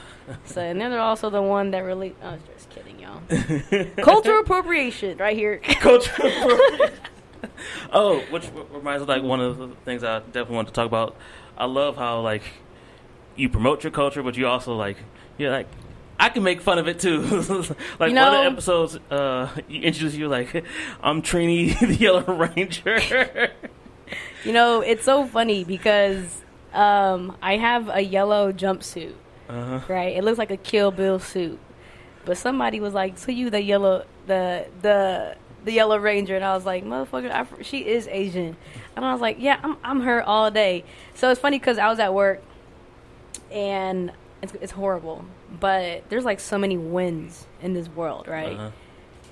[0.45, 2.13] So and then they're also the one that really.
[2.21, 3.21] I was just kidding, y'all.
[4.03, 5.57] Cultural appropriation, right here.
[5.63, 6.95] Cultural appropriation.
[7.93, 10.85] oh, which reminds me of, like one of the things I definitely want to talk
[10.85, 11.15] about.
[11.57, 12.43] I love how like
[13.37, 14.97] you promote your culture, but you also like
[15.37, 15.67] you're like
[16.19, 17.21] I can make fun of it too.
[17.99, 20.65] like You one of the episodes, uh, you introduce you like
[21.01, 23.51] I'm Trini the Yellow Ranger.
[24.43, 26.41] You know, it's so funny because
[26.73, 29.13] um, I have a yellow jumpsuit,
[29.49, 29.81] uh-huh.
[29.87, 30.15] right?
[30.15, 31.59] It looks like a Kill Bill suit,
[32.25, 36.55] but somebody was like, "So you the yellow the the the yellow ranger?" And I
[36.55, 38.55] was like, "Motherfucker, I, she is Asian,"
[38.95, 41.89] and I was like, "Yeah, I'm I'm her all day." So it's funny because I
[41.89, 42.41] was at work,
[43.51, 45.25] and it's it's horrible,
[45.59, 48.55] but there's like so many Nguyens in this world, right?
[48.57, 48.71] Uh-huh.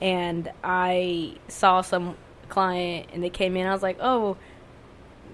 [0.01, 2.17] and I saw some
[2.49, 3.65] client and they came in.
[3.67, 4.38] I was like, "Oh,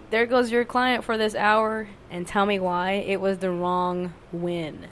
[0.09, 4.13] there goes your client for this hour," and tell me why it was the wrong
[4.35, 4.87] Nguyen.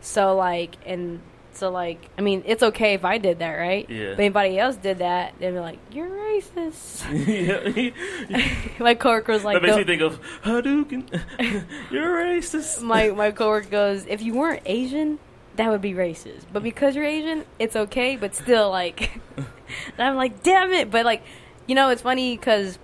[0.00, 1.20] So like, and
[1.58, 3.88] so like, I mean, it's okay if I did that, right?
[3.90, 4.10] Yeah.
[4.10, 7.04] But anybody else did that, they'd be like, "You're racist."
[8.80, 11.24] my coworker was like, that makes "Don't- me think of Hadouken.
[11.90, 12.82] You're racist.
[12.82, 15.18] my my coworker goes, if you weren't Asian,
[15.56, 16.44] that would be racist.
[16.52, 18.16] But because you're Asian, it's okay.
[18.16, 19.46] But still, like, and
[19.98, 20.90] I'm like, damn it.
[20.90, 21.22] But like,
[21.66, 22.78] you know, it's funny because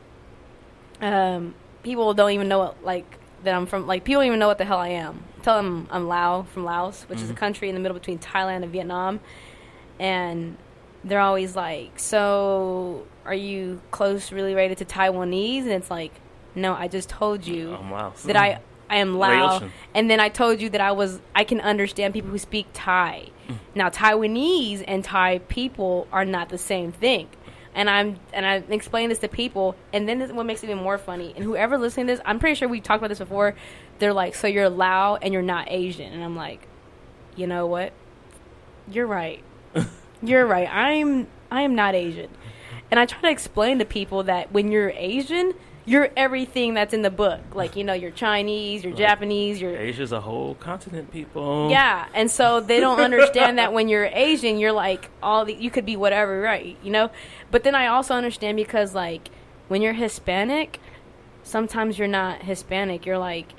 [1.00, 3.06] um, people don't even know what, like
[3.44, 3.86] that I'm from.
[3.86, 5.22] Like, people don't even know what the hell I am.
[5.44, 7.36] Tell them I'm Lao from Laos, which is a Mhm.
[7.36, 9.20] country in the middle between Thailand and Vietnam,
[10.00, 10.56] and
[11.04, 15.62] they're always like, so are you close, really related to Taiwanese?
[15.64, 16.12] And it's like,
[16.54, 18.12] no, I just told you Oh, wow.
[18.24, 19.60] that I I am Lao,
[19.94, 23.24] and then I told you that I was I can understand people who speak Thai.
[23.48, 23.54] Mm.
[23.74, 27.28] Now Taiwanese and Thai people are not the same thing.
[27.76, 30.82] And I'm and I explain this to people, and then this, what makes it even
[30.82, 31.32] more funny.
[31.34, 33.56] And whoever listening to this, I'm pretty sure we talked about this before.
[33.98, 36.66] They're like, "So you're Lao and you're not Asian," and I'm like,
[37.36, 37.92] "You know what?
[38.90, 39.42] You're right.
[40.22, 40.68] you're right.
[40.70, 42.30] I'm I am not Asian."
[42.90, 45.54] And I try to explain to people that when you're Asian,
[45.86, 47.40] you're everything that's in the book.
[47.54, 48.98] Like, you know, you're Chinese, you're Right.
[48.98, 51.70] Japanese, you're Asia's a whole continent, people.
[51.70, 55.70] yeah, and so they don't understand that when you're Asian, you're like all the you
[55.70, 56.76] could be whatever, right?
[56.82, 57.10] You know.
[57.50, 59.28] But then I also understand because like
[59.68, 60.78] when you're Hispanic,
[61.42, 63.06] sometimes you're not Hispanic.
[63.06, 63.54] You're like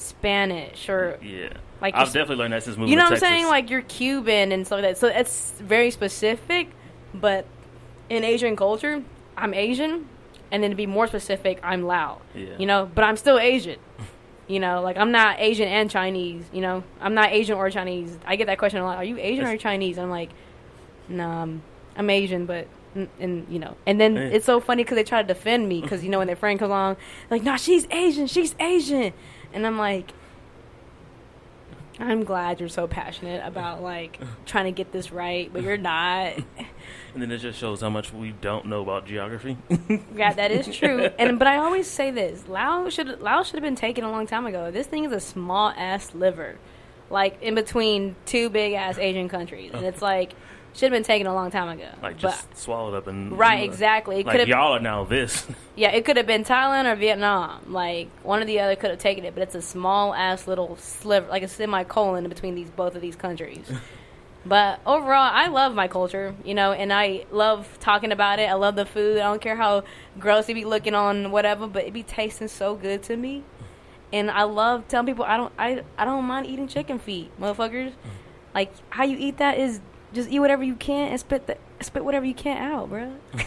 [0.00, 1.48] Spanish or Yeah.
[1.80, 3.46] Like I've definitely learned that since moving you know what I'm saying?
[3.46, 4.98] Like you're Cuban and stuff like that.
[4.98, 6.68] So it's very specific.
[7.14, 7.46] But
[8.08, 9.02] in Asian culture,
[9.36, 10.06] I'm Asian,
[10.52, 12.20] and then to be more specific, I'm Lao.
[12.34, 12.56] Yeah.
[12.58, 13.78] You know, but I'm still Asian.
[14.46, 16.44] You know, like I'm not Asian and Chinese.
[16.52, 18.18] You know, I'm not Asian or Chinese.
[18.26, 18.96] I get that question a lot.
[18.98, 19.96] Are you Asian or Chinese?
[19.96, 20.30] And I'm like,
[21.08, 21.62] no, I'm,
[21.96, 24.34] I'm Asian, but and, and you know, and then Hey.
[24.34, 26.58] it's so funny because they try to defend me because you know when their friend
[26.58, 26.96] comes along,
[27.30, 29.12] like, "No, she's Asian, she's Asian,"
[29.52, 30.12] and I'm like,
[31.98, 36.34] I'm glad you're so passionate about like trying to get this right, but you're not.
[37.12, 39.58] And then it just shows how much we don't know about geography.
[40.14, 41.10] Yeah, that is true.
[41.18, 44.28] And but I always say this: Lao should Lao should have been taken a long
[44.28, 44.70] time ago.
[44.70, 46.56] This thing is a small ass liver,
[47.10, 50.34] like in between two big ass Asian countries, and it's like
[50.72, 51.88] should have been taken a long time ago.
[52.02, 54.20] like but just swallowed up and right, exactly.
[54.20, 55.46] It Like could have y'all are now this.
[55.76, 57.72] yeah, it could have been Thailand or Vietnam.
[57.72, 60.76] Like one or the other could have taken it, but it's a small ass little
[60.76, 63.70] sliver, like a semicolon between these both of these countries.
[64.46, 68.48] but overall, I love my culture, you know, and I love talking about it.
[68.48, 69.18] I love the food.
[69.18, 69.84] I don't care how
[70.18, 73.42] gross it be looking on whatever, but it be tasting so good to me.
[74.12, 77.90] And I love telling people I don't I I don't mind eating chicken feet, motherfuckers.
[77.90, 77.94] Mm.
[78.54, 79.80] Like how you eat that is
[80.12, 83.16] just eat whatever you can and spit the spit whatever you can out, bro.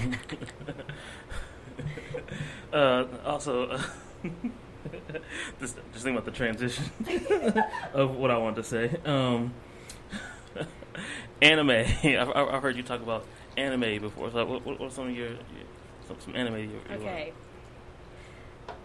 [2.74, 3.82] Uh, also, uh,
[5.60, 6.86] just just think about the transition
[7.94, 8.96] of what I want to say.
[9.06, 9.54] Um,
[11.42, 11.70] anime.
[11.70, 14.32] I've, I've I've heard you talk about anime before.
[14.32, 15.38] So, what, what, what's some of your, your
[16.08, 16.56] some, some anime?
[16.56, 17.34] You, you Okay.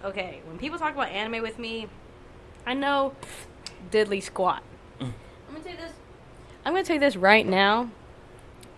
[0.04, 0.40] Okay.
[0.46, 1.88] When people talk about anime with me,
[2.66, 3.14] I know
[3.90, 4.62] diddly squat.
[5.00, 5.14] I'm
[5.48, 5.92] gonna tell you this.
[6.68, 7.90] I'm gonna tell you this right now.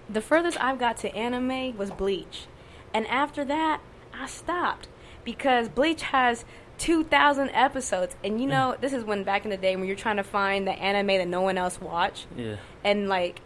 [0.09, 2.47] The furthest I've got to anime was Bleach,
[2.95, 3.81] and after that,
[4.15, 4.87] I stopped
[5.25, 6.45] because Bleach has
[6.79, 10.19] 2,000 episodes, and you know this is when back in the day when you're trying
[10.19, 12.57] to find the anime that no one else watched Yeah.
[12.85, 13.41] and like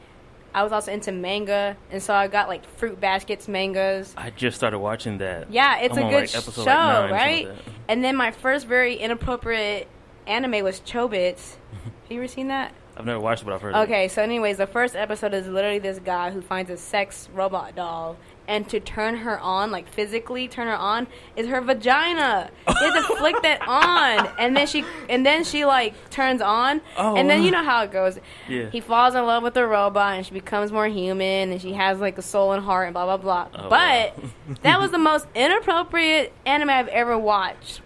[0.53, 4.13] I was also into manga, and so I got like Fruit Baskets mangas.
[4.15, 5.51] I just started watching that.
[5.51, 7.49] Yeah, it's I'm a good like, show, like, right?
[7.49, 7.59] like.
[7.89, 9.89] And then my first very inappropriate
[10.27, 11.57] anime was Chobits.
[11.73, 12.75] Have you ever seen that?
[12.97, 13.75] I've never watched it, but I've heard.
[13.75, 13.85] of it.
[13.93, 17.75] Okay, so anyways, the first episode is literally this guy who finds a sex robot
[17.75, 22.51] doll, and to turn her on, like physically turn her on, is her vagina.
[22.69, 26.81] You have to flick that on, and then she, and then she like turns on,
[26.97, 28.19] Oh, and then you know how it goes.
[28.49, 28.71] Yeah.
[28.71, 31.99] He falls in love with the robot, and she becomes more human, and she has
[32.01, 33.49] like a soul and heart, and blah blah blah.
[33.65, 34.31] Oh, but wow.
[34.63, 37.81] that was the most inappropriate anime I've ever watched.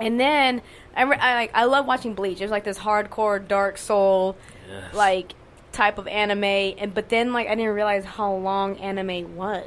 [0.00, 0.62] And then
[0.98, 2.40] I, re- I like I love watching Bleach.
[2.40, 4.36] It was like this hardcore dark soul
[4.68, 4.92] Yes.
[4.94, 5.32] like
[5.72, 9.64] type of anime and but then like I didn't realize how long anime was.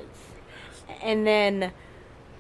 [1.02, 1.72] And then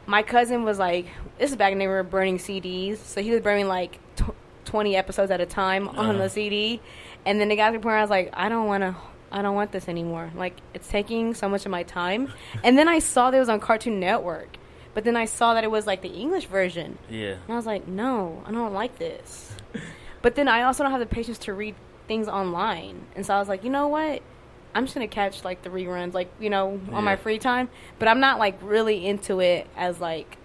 [0.05, 1.07] my cousin was like
[1.39, 4.95] this is back when they were burning CDs, so he was burning like tw- 20
[4.95, 6.13] episodes at a time on Uh-huh.
[6.13, 6.81] the CD.
[7.25, 8.95] And then it got to the point where I was like I don't want to
[9.31, 10.29] I don't want this anymore.
[10.35, 12.31] Like it's taking so much of my time.
[12.63, 14.57] and then I saw that it was on Cartoon Network.
[14.93, 16.97] But then I saw that it was like the English version.
[17.09, 17.33] Yeah.
[17.33, 19.53] And I was like, no, I don't like this.
[20.21, 21.75] but then I also don't have the patience to read
[22.07, 23.05] things online.
[23.15, 24.21] And so I was like, you know what?
[24.73, 27.69] I'm just going to catch like the reruns, like, you know, on my free time.
[27.99, 30.37] But I'm not like really into it as like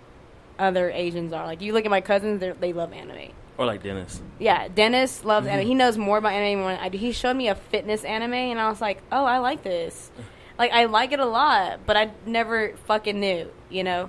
[0.59, 1.45] other Asians are.
[1.47, 3.33] Like, you look at my cousins, they love anime.
[3.59, 4.21] Or like Dennis.
[4.39, 5.55] Yeah, Dennis loves Mm-hmm.
[5.55, 5.67] anime.
[5.69, 6.99] He knows more about anime than I do.
[6.99, 10.11] He showed me a fitness anime, and I was like, oh, I like this.
[10.59, 14.09] Like, I like it a lot, but I never fucking knew, you know?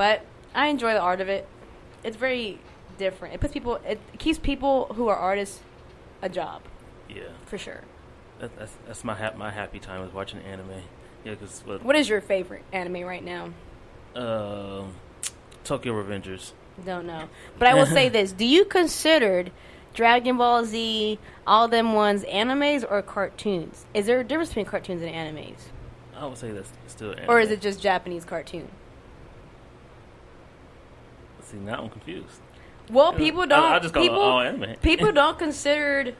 [0.00, 0.22] But
[0.54, 1.46] I enjoy the art of it.
[2.02, 2.58] It's very
[2.96, 3.34] different.
[3.34, 5.60] It puts people, it keeps people who are artists
[6.22, 6.62] a job,
[7.06, 7.24] Yeah.
[7.44, 7.82] for sure.
[8.38, 10.70] That, that's that's my hap- my happy time is watching anime.
[11.22, 13.50] Yeah, because what What is your favorite anime right now?
[14.16, 14.94] um,
[15.64, 16.52] Tokyo Revengers.
[16.86, 17.28] Don't know.
[17.58, 18.32] But I will say this.
[18.32, 19.48] Do you consider
[19.92, 23.84] Dragon Ball Z, all them ones, animes or cartoons?
[23.92, 25.58] Is there a difference between cartoons and animes?
[26.16, 27.28] I would say that's still anime.
[27.28, 28.66] Or is it just Japanese cartoon?
[31.50, 32.40] See, now I'm confused.
[32.90, 33.72] Well, people don't.
[33.72, 34.76] I just call it people, all anime.
[34.82, 36.14] people don't consider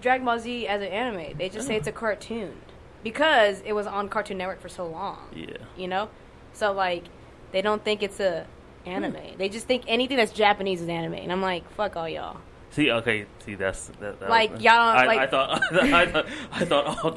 [0.00, 1.36] Dragon Ball Z as an anime.
[1.38, 1.78] They just say oh.
[1.78, 2.54] it's a cartoon
[3.02, 5.18] because it was on Cartoon Network for so long.
[5.34, 5.56] Yeah.
[5.76, 6.08] You know,
[6.52, 7.04] so like
[7.52, 8.46] they don't think it's a
[8.86, 9.14] anime.
[9.14, 9.38] Hmm.
[9.38, 12.38] They just think anything that's Japanese is anime, and I'm like, fuck all y'all.
[12.70, 14.18] See, okay, see, that's that.
[14.18, 17.16] that Like, was- y'all don't- I, like- I thought, I thought, I thought all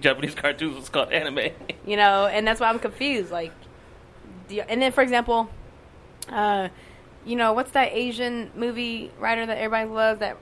[0.00, 1.52] Japanese cartoons was called anime.
[1.86, 3.30] You know, and that's why I'm confused.
[3.30, 3.52] Like,
[4.48, 5.48] you- and then for example,
[6.30, 6.68] uh,
[7.24, 10.36] you know, what's that Asian movie writer that everybody loves that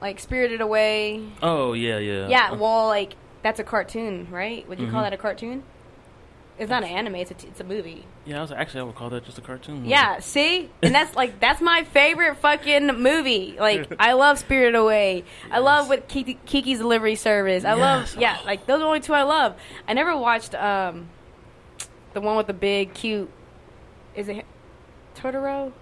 [0.00, 1.22] like Spirited Away?
[1.42, 2.28] Oh yeah, yeah.
[2.28, 4.68] Yeah, well, like that's a cartoon, right?
[4.68, 5.04] Would you call Mhm.
[5.06, 5.62] that a cartoon?
[6.58, 8.04] It's not an anime; it's a t- it's a movie.
[8.26, 8.38] yeah.
[8.38, 9.76] I was actually I would call that just a cartoon.
[9.78, 9.88] movie.
[9.88, 13.56] Yeah, see, and that's like that's my favorite fucking movie.
[13.58, 15.24] Like I love Spirited Away.
[15.50, 17.64] I love with Kiki, Kiki's Delivery Service.
[17.64, 17.78] I Yes.
[18.14, 19.56] love yeah, like those are the only two I love.
[19.88, 21.08] I never watched um
[22.12, 23.30] the one with the big cute.
[24.14, 24.44] Is it
[25.22, 25.72] Totoro?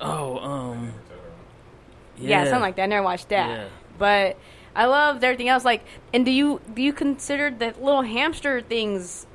[0.00, 0.92] Oh, um.
[2.18, 2.84] Yeah, something like that.
[2.84, 3.48] I never watched that.
[3.50, 3.64] Yeah.
[3.98, 4.36] But
[4.74, 5.64] I loved everything else.
[5.64, 9.26] Like, and do you do you consider the little hamster things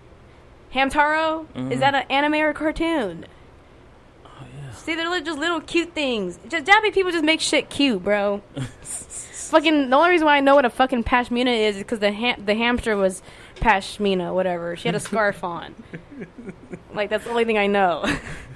[0.73, 1.45] Hamtaro?
[1.56, 1.71] Mhm.
[1.71, 3.25] Is that an anime or a cartoon?
[4.25, 4.71] Oh yeah.
[4.73, 6.39] See, they're just little cute things.
[6.47, 8.41] Just Japanese people just make shit cute, bro.
[9.51, 12.12] fucking the only reason why I know what a fucking pashmina is is because the
[12.12, 13.21] ham- the hamster was
[13.56, 14.75] pashmina, whatever.
[14.75, 15.75] She had a scarf on.
[16.93, 18.04] Like that's the only thing I know.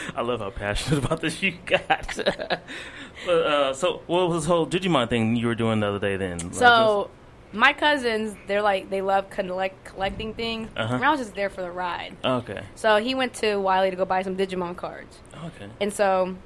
[0.16, 2.14] I love how passionate about this you got.
[3.26, 6.16] but, uh, so, what was this whole Digimon thing you were doing the other day?
[6.16, 7.10] Then, Like, so
[7.52, 10.68] my cousins, they're like they love collect collecting things.
[10.76, 10.94] Uh-huh.
[10.94, 12.16] And I was just there for the ride.
[12.24, 16.36] okay, So he went to Wylie to go buy some Digimon cards, okay, and so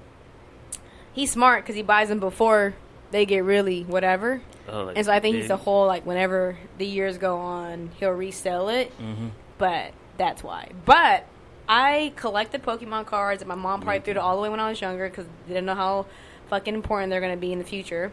[1.13, 2.75] he's smart because he buys them before
[3.13, 4.43] they get really whatever.
[4.69, 5.49] oh, like And so I think he's big?
[5.51, 8.91] the whole like whenever the years go on, he'll resell it.
[8.99, 9.29] Mm-hmm.
[9.59, 10.73] But that's why.
[10.85, 11.25] But
[11.69, 14.81] I collected Pokemon cards, and my mom probably threw it all away when I was
[14.81, 16.07] younger because they didn't know how
[16.49, 18.13] fucking important they're gonna be in the future.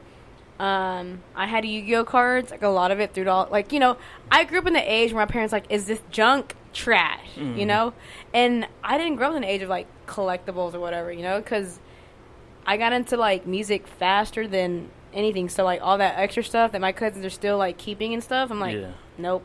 [0.60, 3.48] Um, I had Yu-Gi-Oh cards, like a lot of it through it all.
[3.52, 3.98] Like you know,
[4.32, 7.38] I grew up in the age where my parents like, is this junk trash?
[7.38, 7.68] You Mhm.
[7.68, 7.94] know,
[8.34, 11.12] and I didn't grow up in the age of like collectibles or whatever.
[11.12, 11.80] You know, because
[12.66, 15.50] I got into like music faster than anything.
[15.50, 18.50] So like all that extra stuff that my cousins are still like keeping and stuff.
[18.50, 19.44] I'm like, yeah, nope.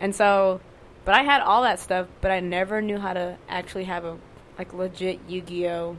[0.00, 0.60] And so,
[1.04, 4.16] but I had all that stuff, but I never knew how to actually have a
[4.58, 5.96] like legit Yu-Gi-Oh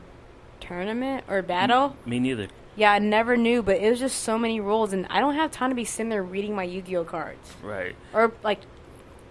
[0.60, 1.96] tournament or mm, battle.
[2.06, 2.48] me neither.
[2.74, 5.50] Yeah, I never knew, but it was just so many rules, and I don't have
[5.50, 7.94] time to be sitting there reading my Yu-Gi-Oh cards Right.
[8.12, 8.60] or like.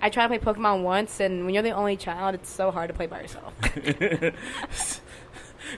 [0.02, 2.90] I tried to play Pokemon once, and when you're the only child, it's so hard
[2.90, 3.54] to play by yourself.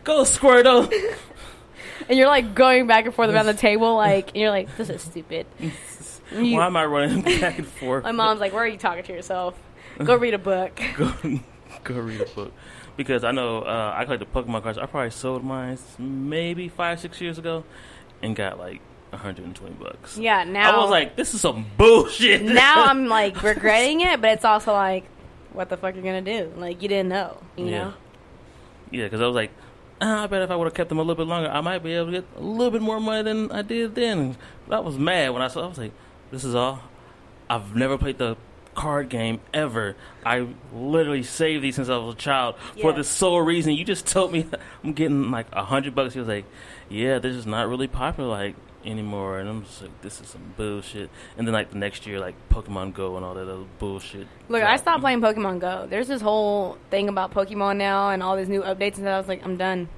[0.04, 0.92] Go Squirtle.
[2.10, 4.90] and you're like going back and forth around the table, like, and you're like, "This
[4.90, 5.72] is stupid." You-
[6.58, 8.04] Why am I running back and forth?
[8.04, 9.56] my mom's like, "Where are you talking to yourself?
[10.04, 11.14] Go read a book." go,
[11.84, 12.54] go read a book
[12.96, 14.78] because I know uh, I collected Pokemon cards.
[14.78, 17.64] I probably sold mine maybe five, six years ago,
[18.22, 18.82] and got like
[19.12, 20.18] 120 bucks.
[20.18, 22.42] Yeah, now I was like, this is some bullshit.
[22.42, 25.06] now I'm like regretting it, but it's also like,
[25.54, 26.52] what the fuck are you gonna do?
[26.58, 27.94] Like you didn't know, you yeah, know?
[28.92, 29.52] yeah, because I was like.
[30.00, 31.82] "Ah, I bet if I would have kept them a little bit longer, I might
[31.82, 34.38] be able to get a little bit more money than I did then.
[34.68, 35.66] But I was mad when I saw.
[35.66, 35.92] I was like,
[36.30, 36.82] "This is all.
[37.50, 38.38] I've never played the
[38.78, 39.96] card game ever.
[40.24, 44.06] I literally saved these since I was a child for the sole reason you just
[44.06, 44.46] told me
[44.84, 46.14] I'm getting like a hundred bucks.
[46.14, 46.46] He was like,
[46.88, 50.54] "Yeah, this is not really popular like anymore," and I'm just like, "This is some
[50.56, 54.28] bullshit." And then like the next year, like Pokemon Go and all that other bullshit.
[54.48, 55.88] Look, I stopped playing Pokemon Go.
[55.90, 59.28] There's this whole thing about Pokemon now and all these new updates, and I was
[59.28, 59.90] like, I'm done.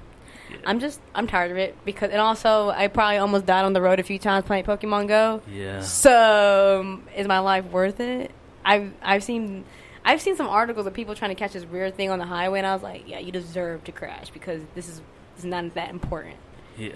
[0.50, 0.56] Yeah.
[0.64, 3.80] I'm just, I'm tired of it because, and also, I probably almost died on the
[3.80, 5.42] road a few times playing Pokemon Go.
[5.48, 5.80] Yeah.
[5.80, 8.32] So, um, is my life worth it?
[8.64, 9.64] I've, I've seen,
[10.04, 12.58] I've seen some articles of people trying to catch this weird thing on the highway,
[12.58, 15.00] and I was like, yeah, you deserve to crash because this is,
[15.36, 16.36] this is not that important.
[16.76, 16.92] Yeah.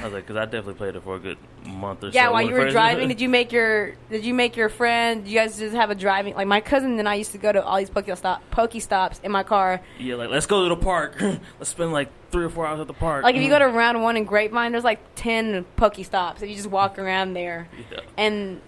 [0.00, 2.14] I was like, because I definitely played it for a good month or so.
[2.14, 5.24] Yeah, while you were driving, did you make your did you make your friend?
[5.24, 7.52] Did you guys just have a driving like my cousin and I used to go
[7.52, 9.80] to all these Poke stop Poke stops in my car.
[9.98, 11.20] Yeah, like let's go to the park.
[11.20, 13.24] let's spend like three or four hours at the park.
[13.24, 16.48] Like if you go to round one in Grapevine, there's like ten Poke stops if
[16.48, 17.68] you just walk around there.
[17.90, 18.00] yeah.
[18.16, 18.60] And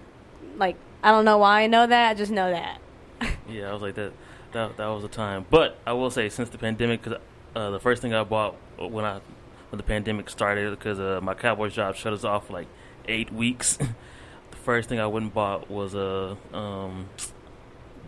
[0.57, 2.81] like I don't know why I know that, I just know that.
[3.49, 4.13] yeah, I was like that.
[4.53, 5.45] That that was a time.
[5.51, 7.21] But I will say, since the pandemic, because
[7.55, 9.21] uh, the first thing I bought when I
[9.69, 12.69] when the pandemic started, because uh, my Cowboys job shut us off for like
[13.07, 13.77] eight weeks.
[14.51, 17.11] the first thing I went and bought was a um,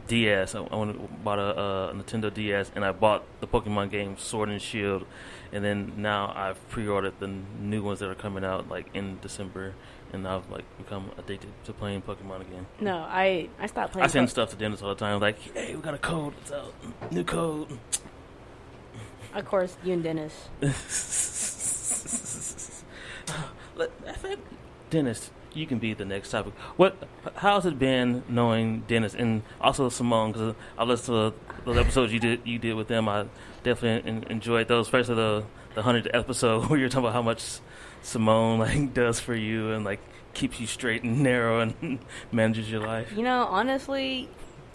[0.09, 0.55] DS.
[0.55, 4.17] I, I went and bought a, a Nintendo DS, and I bought the Pokemon game
[4.17, 5.05] Sword and Shield.
[5.53, 7.29] And then now I've pre-ordered the
[7.61, 9.75] new ones that are coming out like in December,
[10.13, 12.67] and I've like become addicted to playing Pokemon again.
[12.81, 14.05] No, I I stopped playing.
[14.05, 16.35] I send Poke- stuff to Dennis all the time, like, "Hey, we got a code.
[16.43, 16.73] It's out.
[17.11, 17.79] New code."
[19.35, 20.49] Of course, you and Dennis.
[23.77, 24.41] Let- I think-
[24.89, 26.55] Dennis, you can be the next topic.
[26.77, 26.97] What?
[27.37, 30.33] How's it been knowing Dennis and also Simone?
[30.33, 33.09] Because I listened to those episodes you did you did with them.
[33.09, 33.27] I
[33.65, 37.59] definitely enjoyed those, especially the the hundredth episode where you're talking about how much
[38.07, 39.99] Simone like does for you and like
[40.33, 41.99] keeps you straight and narrow and
[42.33, 43.13] manages your life.
[43.13, 44.29] You know, honestly,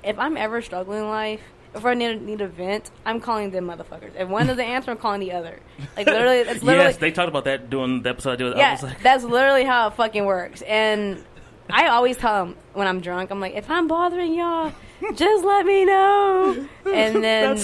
[0.04, 1.42] if I'm ever struggling in life,
[1.74, 4.12] if I need need a vent, I'm calling them motherfuckers.
[4.18, 5.60] If one doesn't answer, I'm calling the other.
[5.96, 8.54] Like literally, that's literally yes, they talked about that doing the episode I did.
[8.54, 10.62] I yeah, was like, that's literally how it fucking works.
[10.64, 11.24] And
[11.70, 14.74] I always tell them when I'm drunk, I'm like, if I'm bothering y'all,
[15.16, 16.68] just let me know.
[16.86, 17.58] And then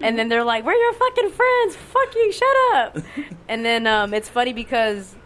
[0.00, 1.76] and then they're like, we're your fucking friends.
[1.76, 2.98] Fuck you, shut up.
[3.48, 5.16] And then um, it's funny because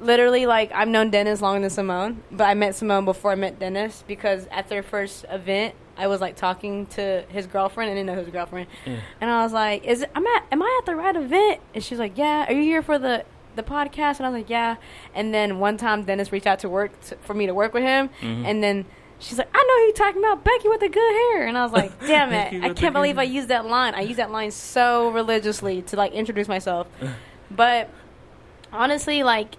[0.00, 3.58] literally, like, I've known Dennis longer than Simone, but I met Simone before I met
[3.60, 5.74] Dennis because at their first event.
[5.96, 7.90] I was like talking to his girlfriend.
[7.90, 9.00] I didn't know his girlfriend, Yeah.
[9.20, 11.82] and I was like, "Is it, am I am I at the right event?" And
[11.82, 13.24] she's like, "Yeah." Are you here for the
[13.56, 14.18] the podcast?
[14.18, 14.76] And I was like, "Yeah."
[15.12, 17.82] And then one time, Dennis reached out to work to, for me to work with
[17.82, 18.44] him, Mhm.
[18.46, 18.84] and then
[19.20, 21.46] She's like, I know who you're talking about, Becky with the good hair.
[21.46, 22.62] And I was like, damn it.
[22.62, 23.94] I can't believe I used that line.
[23.94, 26.86] I use that line so religiously to like introduce myself.
[27.50, 27.88] But
[28.72, 29.54] honestly, like,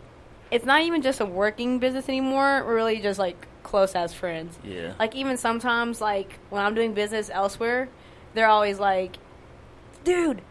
[0.51, 2.63] it's not even just a working business anymore.
[2.63, 4.57] We're really just like close as friends.
[4.63, 4.93] Yeah.
[4.97, 7.89] Like, even sometimes, like, when I'm doing business elsewhere,
[8.33, 9.17] they're always like,
[10.03, 10.41] dude,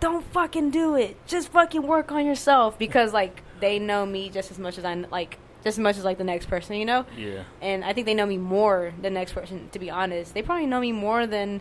[0.00, 1.16] don't fucking do it.
[1.26, 2.78] Just fucking work on yourself.
[2.78, 6.04] Because, like, they know me just as much as I, like, just as much as,
[6.04, 7.04] like, the next person, you know?
[7.16, 7.42] yeah.
[7.60, 9.68] and I think they know me more than the next person.
[9.72, 11.60] To be honest, they probably know me more than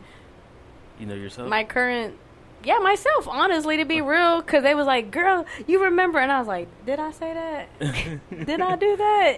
[1.00, 1.50] You know yourself.
[1.50, 2.16] my current,
[2.64, 3.28] yeah, myself.
[3.28, 6.68] Honestly, to be real, because they was like, "Girl, you remember?" And I was like,
[6.86, 7.70] "Did I say that?
[8.46, 9.38] Did I do that?"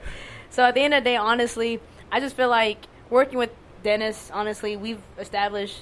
[0.49, 1.80] So at the end of the day, honestly,
[2.12, 3.51] I just feel like working with
[3.84, 4.32] Dennis.
[4.34, 5.82] Honestly, we've established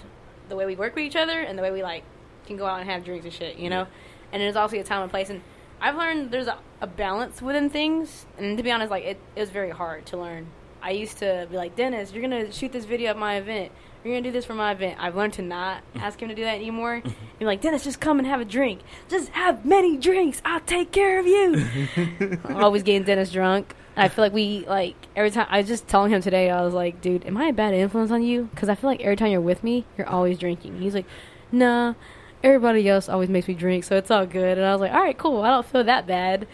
[0.50, 2.04] the way we work with each other and the way we like
[2.46, 3.82] can go out and have drinks and shit, you know.
[3.82, 4.32] Yeah.
[4.34, 5.42] And there's also a time and place, and
[5.80, 8.26] I've learned there's a, a balance within things.
[8.38, 10.48] And to be honest, like it, it was very hard to learn.
[10.82, 13.72] I used to be like, Dennis, you're gonna shoot this video at my event.
[14.04, 14.98] You're gonna do this for my event.
[15.00, 17.02] I've learned to not ask him to do that anymore.
[17.40, 18.82] Be like, Dennis, just come and have a drink.
[19.10, 20.42] Just have many drinks.
[20.46, 22.40] I'll take care of you.
[22.56, 23.76] Always getting Dennis drunk.
[23.96, 25.48] I feel like we like every time.
[25.50, 26.50] I was just telling him today.
[26.50, 28.50] I was like, dude, am I a bad influence on you?
[28.54, 30.80] Because I feel like every time you're with me, you're always drinking.
[30.80, 31.06] He's like,
[31.52, 31.96] nah.
[32.44, 34.58] Everybody else always makes me drink, so it's all good.
[34.58, 35.42] And I was like, all right, cool.
[35.42, 36.48] I don't feel that bad.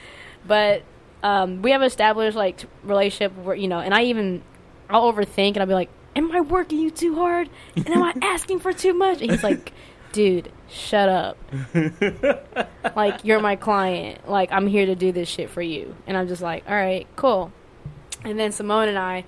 [0.47, 0.84] But
[1.23, 4.43] um, we have established like relationship where you know, and I even
[4.89, 7.49] I'll overthink and I'll be like, am I working you too hard?
[7.75, 9.21] And am I asking for too much?
[9.21, 9.73] And he's like,
[10.11, 11.38] dude, shut up.
[12.95, 14.29] like you're my client.
[14.29, 15.95] Like I'm here to do this shit for you.
[16.07, 17.51] And I'm just like, all right, cool.
[18.23, 19.25] And then Simone and I,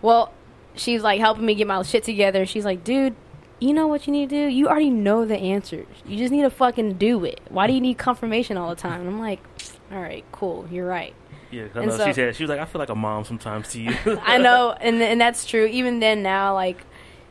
[0.00, 0.32] well,
[0.74, 2.46] she's like helping me get my shit together.
[2.46, 3.14] She's like, dude,
[3.60, 4.48] you know what you need to do?
[4.48, 5.86] You already know the answers.
[6.06, 7.40] You just need to fucking do it.
[7.48, 9.00] Why do you need confirmation all the time?
[9.00, 9.42] And I'm like,
[9.92, 10.66] all right, cool.
[10.70, 11.14] You're right.
[11.50, 13.68] Yeah, I know so- she said she was like, I feel like a mom sometimes
[13.70, 13.94] to you.
[14.22, 15.66] I know, and and that's true.
[15.66, 16.84] Even then, now, like,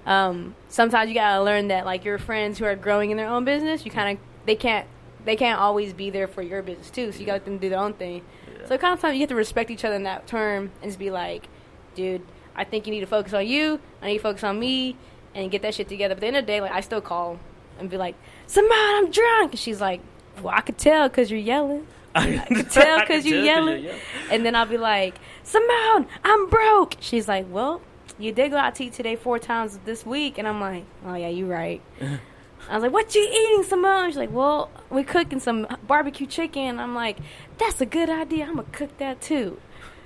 [0.06, 3.46] um, sometimes you gotta learn that, like, your friends who are growing in their own
[3.46, 4.88] business, you kind of they can't
[5.26, 7.12] they can't always be there for your business too.
[7.12, 8.24] So you got to let them do their own thing.
[8.48, 8.68] Yeah.
[8.68, 11.00] So kind of time you have to respect each other in that term and just
[11.00, 11.48] be like,
[11.96, 12.22] dude,
[12.56, 13.80] I think you need to focus on you.
[14.02, 14.96] I need to focus on me
[15.42, 16.16] and get that shit together.
[16.16, 17.40] But at the end of the day, like, I still call
[17.80, 18.16] and be like,
[18.48, 19.52] Simone, I'm drunk.
[19.52, 20.02] And she's like,
[20.42, 21.88] well, I could tell because you're yelling.
[22.16, 23.88] I could tell because you're yelling.
[24.32, 26.96] And then I'll be like, Simone, I'm broke.
[27.00, 27.82] She's like, well,
[28.18, 30.38] you did go out to eat today four times this week.
[30.38, 31.82] And I'm like, oh, yeah, you're right.
[32.70, 34.10] I was like, what you eating, Simone?
[34.10, 36.80] She's like, well, we're cooking some barbecue chicken.
[36.80, 37.18] I'm like,
[37.58, 38.46] that's a good idea.
[38.46, 39.60] I'm going to cook that too.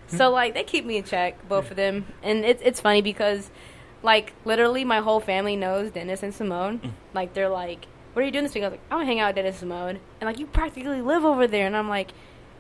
[0.08, 2.06] so, like, they keep me in check, both of them.
[2.22, 3.50] And it's it's funny because,
[4.04, 6.94] like, literally my whole family knows Dennis and Simone.
[7.14, 8.64] Like, they're like, what are you doing this week?
[8.64, 10.00] I was like, I'm going to hang out with Dennis and Simone.
[10.22, 11.66] And, like, you practically live over there.
[11.66, 12.12] And I'm like,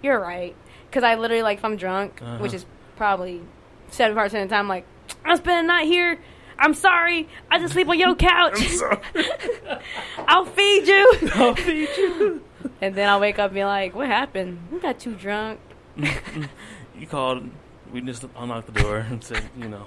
[0.02, 0.56] you're right.
[0.90, 2.38] Because I literally, like, if I'm drunk, Uh-huh.
[2.38, 2.66] which is
[2.96, 3.42] probably
[3.90, 4.86] seven percent of the time, like,
[5.26, 6.20] I'm spending night here.
[6.58, 7.28] I'm sorry.
[7.52, 8.60] I just sleep on your couch.
[10.28, 11.18] I'll feed you.
[11.36, 12.44] I'll feed you.
[12.82, 14.60] And then I'll wake up and be like, what happened?
[14.72, 15.60] We got too drunk.
[15.98, 17.50] You called.
[17.92, 19.86] We just unlocked the door and said, you know,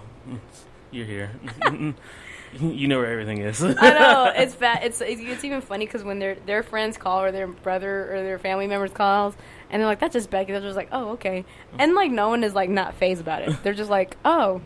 [0.90, 1.30] you're here.
[2.60, 3.62] you know where everything is.
[3.62, 4.84] I know it's bad.
[4.84, 8.22] It's it's, it's even funny because when their their friends call or their brother or
[8.22, 9.34] their family members calls,
[9.70, 11.44] and they're like, "That's just Becky." They're just like, "Oh, okay,"
[11.78, 13.62] and like no one is like not phased about it.
[13.62, 14.60] They're just like, "Oh,"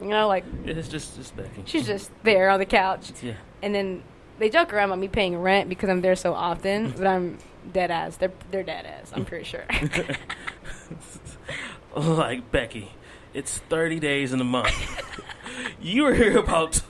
[0.00, 1.62] you know, like it's just just Becky.
[1.66, 3.34] she's just there on the couch, yeah.
[3.62, 4.02] and then
[4.38, 7.38] they joke around about me paying rent because I'm there so often, but I'm
[7.72, 8.16] dead ass.
[8.16, 9.12] They're they're dead ass.
[9.14, 9.64] I'm pretty sure.
[11.96, 12.92] like Becky,
[13.34, 15.02] it's 30 days in a month.
[15.80, 16.82] you were here about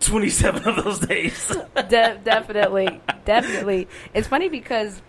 [0.00, 1.48] 27 of those days.
[1.74, 3.88] De- definitely, definitely.
[4.14, 5.02] It's funny because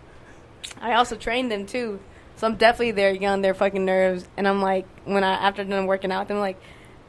[0.81, 1.99] I also trained them too,
[2.35, 4.27] so I'm definitely there on their fucking nerves.
[4.37, 6.61] And I'm like, when I after done working out, I'm like,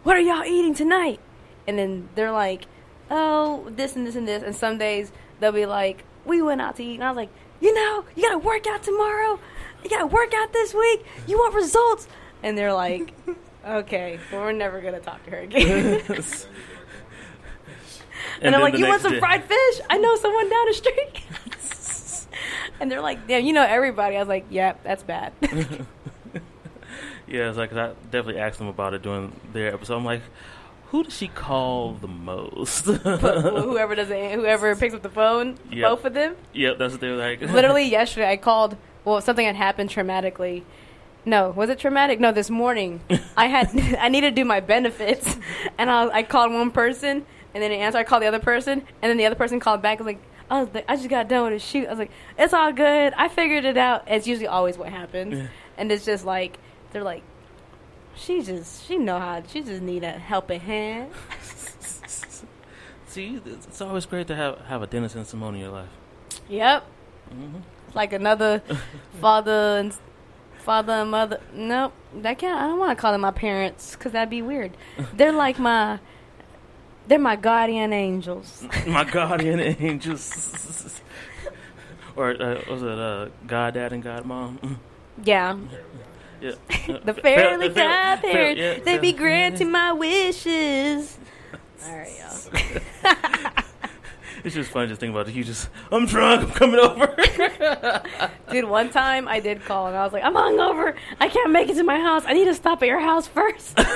[0.03, 1.21] "What are y'all eating tonight?"
[1.67, 2.67] And then they're like,
[3.11, 6.77] "Oh, this and this and this." And some days they'll be like, "We went out
[6.77, 9.39] to eat," and I was like, "You know, you gotta work out tomorrow.
[9.83, 11.05] You gotta work out this week.
[11.27, 12.09] You want results?"
[12.43, 13.15] And they're like,
[13.67, 16.03] "Okay, well, we're never gonna talk to her again."
[18.41, 19.81] And, I'm like, you want some day- fried fish?
[19.91, 22.27] I know someone down the street.
[22.81, 24.17] and they're like, damn, you know everybody.
[24.17, 25.33] I was like, yep, that's bad.
[27.27, 29.97] Yeah, it's like I definitely asked them about it during their episode.
[29.97, 30.21] I'm like,
[30.89, 32.85] who does she call the most?
[32.87, 35.89] but whoever doesn't, whoever picks up the phone, Yep.
[35.91, 36.37] both of them.
[36.53, 37.41] yep, that's what they were like.
[37.41, 38.77] Literally yesterday, I called.
[39.05, 40.63] Well, something had happened traumatically.
[41.27, 42.21] No, was it traumatic?
[42.21, 43.01] No, this morning
[43.37, 45.37] I had I needed to do my benefits,
[45.79, 47.99] and I, I called one person, and then they answered.
[47.99, 49.99] I called the other person, and then the other person called back.
[50.01, 51.87] I was like, I was like, I just got done with a shoot.
[51.87, 53.15] I was like, it's all good.
[53.17, 54.05] I figured it out.
[54.07, 55.47] It's usually always what happens, Yeah.
[55.79, 56.59] and it's just like
[56.93, 57.23] they're like,
[58.17, 61.11] She just she know how she just need a helping hand.
[63.07, 65.89] See, it's always great to have have a Dennis and Simone in your life.
[66.49, 66.85] Yep.
[67.31, 67.57] hmm
[67.95, 68.61] Like another
[69.21, 69.95] father and
[70.65, 71.41] father and mother.
[71.53, 71.93] Nope,
[72.23, 72.61] that can't.
[72.61, 74.77] I don't want to call them my parents because that'd be weird.
[75.13, 76.01] They're like my.
[77.07, 78.67] They're my guardian angels.
[78.87, 81.03] My guardian angels.
[82.17, 84.81] or uh, was it uh, God Dad and God Mom?
[85.23, 85.59] Yeah,
[86.41, 86.53] yeah.
[87.05, 88.59] the fairly fair- fair- godparents.
[88.59, 91.19] yeah, they be granting my wishes.
[91.87, 93.14] All right, y'all.
[94.45, 95.35] It's just funny to think about it.
[95.35, 96.43] You just, I'm drunk.
[96.43, 97.17] I'm coming over.
[98.51, 100.95] Dude, one time I did call and I was like, I'm hungover.
[101.19, 102.25] I can't make it to my house.
[102.27, 103.79] I need to stop at your house first.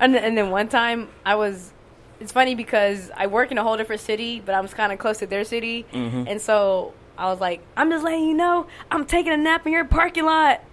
[0.00, 1.72] and, then- and then one time I was,
[2.20, 5.18] it's funny because I work in a whole different city, but I'm kind of close
[5.18, 5.84] to their city.
[5.92, 6.26] Mhm.
[6.30, 9.72] And so I was like, I'm just letting you know, I'm taking a nap in
[9.72, 10.62] your parking lot.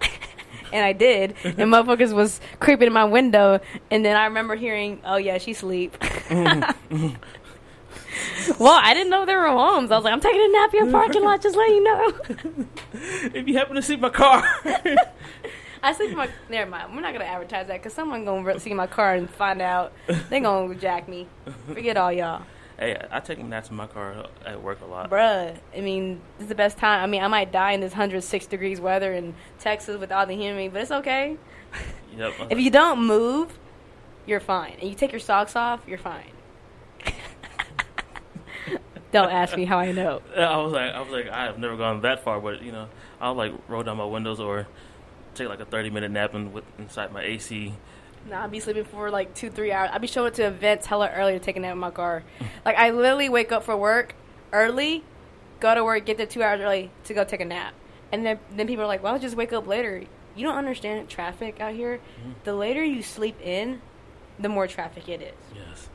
[0.74, 1.34] and I did.
[1.44, 3.60] And motherfuckers was creeping in my window.
[3.90, 5.96] And then I remember hearing, oh, yeah, she sleep.
[6.24, 7.14] Mm-hmm.
[8.62, 9.90] well, I didn't know there were homes.
[9.90, 12.12] I was like, I'm taking a nap in your parking lot, just letting you know.
[13.34, 14.48] if you happen to see my car,
[15.82, 16.28] I sleep in my.
[16.48, 16.94] Never mind.
[16.94, 19.92] We're not gonna advertise that because someone gonna see my car and find out.
[20.30, 21.26] They gonna jack me.
[21.66, 22.42] Forget all y'all,
[22.78, 25.10] hey, I take naps in my car at work a lot.
[25.10, 25.56] bruh.
[25.76, 27.02] I mean, this is the best time.
[27.02, 30.34] I mean, I might die in this 106 degrees weather in Texas with all the
[30.34, 31.36] humidity, but it's okay.
[32.16, 32.32] Yep.
[32.50, 33.58] If you don't move,
[34.24, 36.30] you're fine, and you take your socks off, you're fine.
[39.10, 40.22] don't ask me how I know.
[40.36, 42.88] I was like, I was like, I have never gone that far, but you know,
[43.20, 44.68] I'll like roll down my windows or
[45.34, 47.74] take like a 30 minute nap in, with, inside my AC.
[48.28, 49.90] Nah, I'll be sleeping for like two, three hours.
[49.92, 52.22] I'll be showing up to events hella early to take a nap in my car.
[52.64, 54.14] Like I literally wake up for work
[54.50, 55.04] early,
[55.60, 57.74] go to work, get there two hours early to go take a nap,
[58.10, 60.02] and then then people are like, "Well, just wake up later."
[60.34, 62.00] You don't understand traffic out here.
[62.44, 63.82] The later you sleep in,
[64.38, 65.34] the more traffic it is.
[65.54, 65.88] Yes.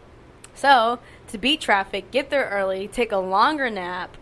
[0.54, 1.00] So
[1.30, 4.16] to beat traffic, get there early, take a longer nap.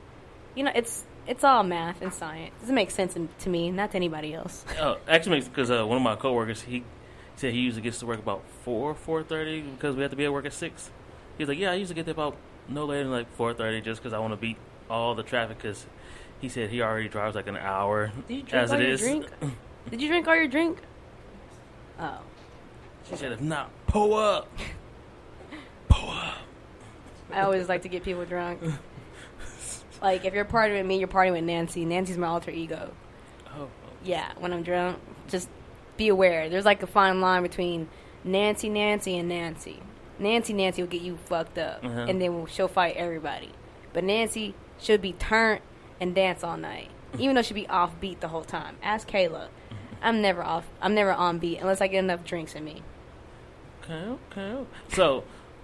[0.55, 2.53] You know, it's it's all math and science.
[2.58, 4.64] It doesn't make sense to me, not to anybody else.
[4.80, 6.84] Oh, actually, makes because uh, one of my coworkers, he
[7.38, 10.26] said he usually gets to work about four, four thirty because we have to be
[10.26, 10.92] at work at six.
[11.38, 12.36] He's like, yeah, I usually get there about
[12.68, 14.58] no later than like four thirty just because I want to beat
[14.90, 15.58] all the traffic.
[15.58, 15.86] Because
[16.42, 18.92] he said he already drives like an hour Did you drink as all it your
[18.92, 19.00] is.
[19.00, 19.28] drink?
[19.90, 20.80] Did you drink all your drink?
[22.00, 22.20] Oh.
[23.10, 24.50] She said, if not, pull up,
[25.90, 26.40] pull up.
[27.32, 28.60] I always like to get people drunk.
[30.02, 31.86] Like if you're partying with me, you're partying with Nancy.
[31.86, 32.92] Nancy's my alter ego.
[33.48, 33.70] Oh, oh.
[34.04, 35.50] Yeah, when I'm drunk, just
[35.98, 36.50] be aware.
[36.50, 37.89] There's like a fine line between
[38.24, 39.82] Nancy, Nancy, and Nancy.
[40.20, 42.06] Nancy, Nancy will get you fucked up, Uh-huh.
[42.10, 43.52] and then she'll fight everybody.
[43.93, 45.62] But Nancy should be turned
[46.00, 46.89] and dance all night,
[47.20, 48.78] even though she'd be off beat the whole time.
[48.84, 49.48] Ask Kayla.
[50.02, 50.66] I'm never off.
[50.82, 52.84] I'm never on beat unless I get enough drinks in me.
[53.84, 54.66] okay, okay.
[54.93, 55.24] So,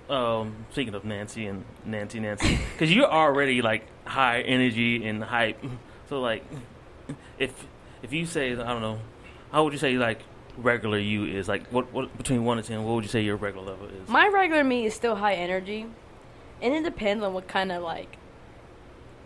[0.10, 5.64] um, speaking of Nancy and Nancy, Nancy, because you're already like high energy and hype.
[6.10, 6.44] So, like,
[7.38, 7.68] if
[8.02, 9.00] if you say I don't know,
[9.54, 10.20] how would you say like
[10.58, 12.84] regular you is like what what between one and ten?
[12.84, 14.10] What would you say your regular level is?
[14.10, 15.86] My regular me is still high energy,
[16.62, 18.18] and it depends on what kind of like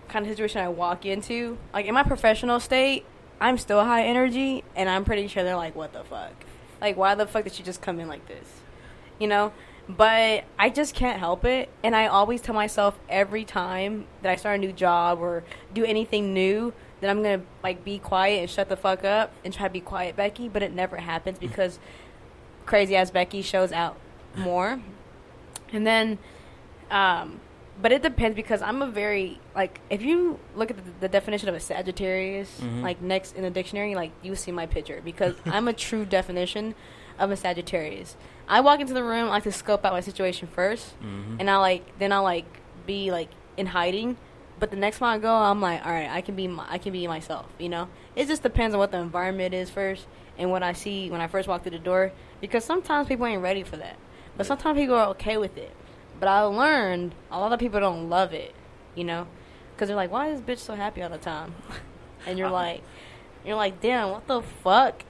[0.10, 1.58] kind of situation I walk into.
[1.74, 3.06] Like in my professional state,
[3.40, 6.34] I'm still high energy, and I'm pretty sure they're like, "What the fuck?
[6.82, 8.62] Like, why the fuck did you just come in like this?"
[9.18, 9.54] You know.
[9.90, 14.36] But I just can't help it, and I always tell myself every time that I
[14.36, 18.50] start a new job or do anything new that I'm gonna like be quiet and
[18.50, 20.50] shut the fuck up and try to be quiet, Becky.
[20.50, 21.80] But it never happens because
[22.66, 23.98] crazy ass Becky shows out
[24.36, 24.80] more.
[25.74, 26.18] And then,
[26.92, 27.40] um,
[27.82, 31.50] but it depends because I'm a very like if you look at the, the definition
[31.50, 32.82] of a Sagittarius, Mhm.
[32.82, 36.74] like next in the dictionary, like you see my picture because I'm a true definition
[37.20, 38.16] of a Sagittarius.
[38.48, 41.38] I walk into the room, I like to scope out my situation 1st Mhm.
[41.40, 42.46] and I like then I like
[42.86, 44.18] be like in hiding.
[44.60, 46.78] But the next time I go, I'm like, all right, I can be my, I
[46.80, 47.46] can be myself.
[47.60, 51.10] You know, it just depends on what the environment is first and what I see
[51.12, 52.12] when I first walk through the door.
[52.42, 53.98] Because sometimes people ain't ready for that,
[54.36, 55.72] but sometimes people are okay with it.
[56.20, 58.54] But I learned a lot of people don't love it.
[58.96, 59.28] You know,
[59.76, 61.54] because they're like, why is this bitch so happy all the time?
[62.28, 62.56] and you're Uh-huh.
[62.56, 62.84] like,
[63.46, 65.04] you're like, damn, what the fuck?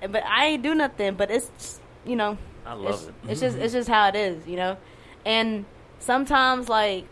[0.00, 1.14] But I ain't do nothing.
[1.14, 2.36] But it's just, you know,
[2.66, 3.14] I love it's, it.
[3.30, 4.76] It's just it's just how it is, you know.
[5.24, 5.64] And
[6.00, 7.06] sometimes like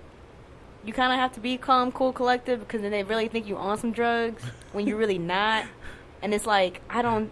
[0.86, 3.56] you kind of have to be calm, cool, collective because then they really think you
[3.56, 5.66] on some drugs when you're really not.
[6.22, 7.30] And it's like I don't,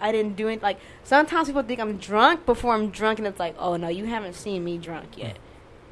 [0.00, 0.62] I didn't do it.
[0.62, 4.06] Like sometimes people think I'm drunk before I'm drunk, and it's like, oh no, you
[4.06, 5.36] haven't seen me drunk yet.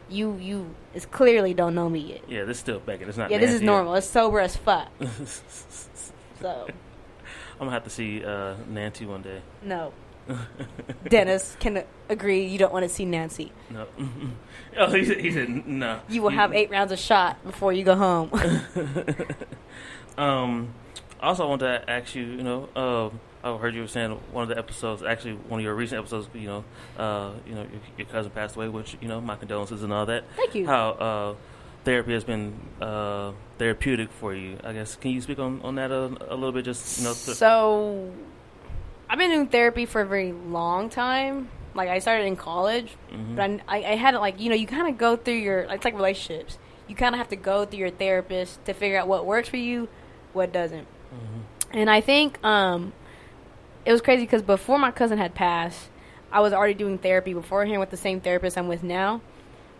[0.09, 2.23] You you is clearly don't know me yet.
[2.29, 3.09] yeah, this is still Beckett.
[3.09, 3.31] It's not.
[3.31, 3.67] Yeah, this is Nancy.
[3.67, 3.95] normal.
[3.95, 4.89] It's sober as fuck.
[6.41, 6.67] So
[7.61, 9.43] I'm gonna have to see uh, Nancy one day.
[9.63, 9.93] No.
[11.09, 13.53] Dennis can agree you don't want to see Nancy.
[13.71, 13.87] No.
[14.79, 16.01] oh, he said, he said no.
[16.09, 18.31] You will have eight rounds of shot before you go home.
[20.21, 20.75] Um,
[21.21, 22.25] also, I want to ask you.
[22.25, 23.11] You know, uh,
[23.43, 26.29] I heard you were saying one of the episodes, actually one of your recent episodes.
[26.35, 26.65] You know,
[26.99, 30.07] uh, you know, your, your cousin passed away, which you know, my condolences and all
[30.07, 30.25] that.
[30.37, 30.67] Thank you.
[30.67, 31.35] How uh,
[31.85, 34.59] therapy has been uh, therapeutic for you.
[34.63, 34.97] I guess.
[34.97, 36.65] Can you speak on on that a, a little bit?
[36.65, 37.15] Just you know.
[37.15, 38.13] th- so,
[39.11, 41.49] I've been doing therapy for a very long time.
[41.75, 43.37] Like I started in college, Mhm.
[43.37, 45.61] but I, I, I had it like you know you kind of go through your
[45.61, 46.59] it's like relationships.
[46.89, 49.57] You kind of have to go through your therapist to figure out what works for
[49.57, 49.89] you,
[50.33, 50.87] what doesn't.
[51.13, 51.43] Mhm.
[51.73, 52.93] And I think um,
[53.85, 55.89] it was crazy because before my cousin had passed,
[56.33, 59.21] I was already doing therapy beforehand with the same therapist I'm with now,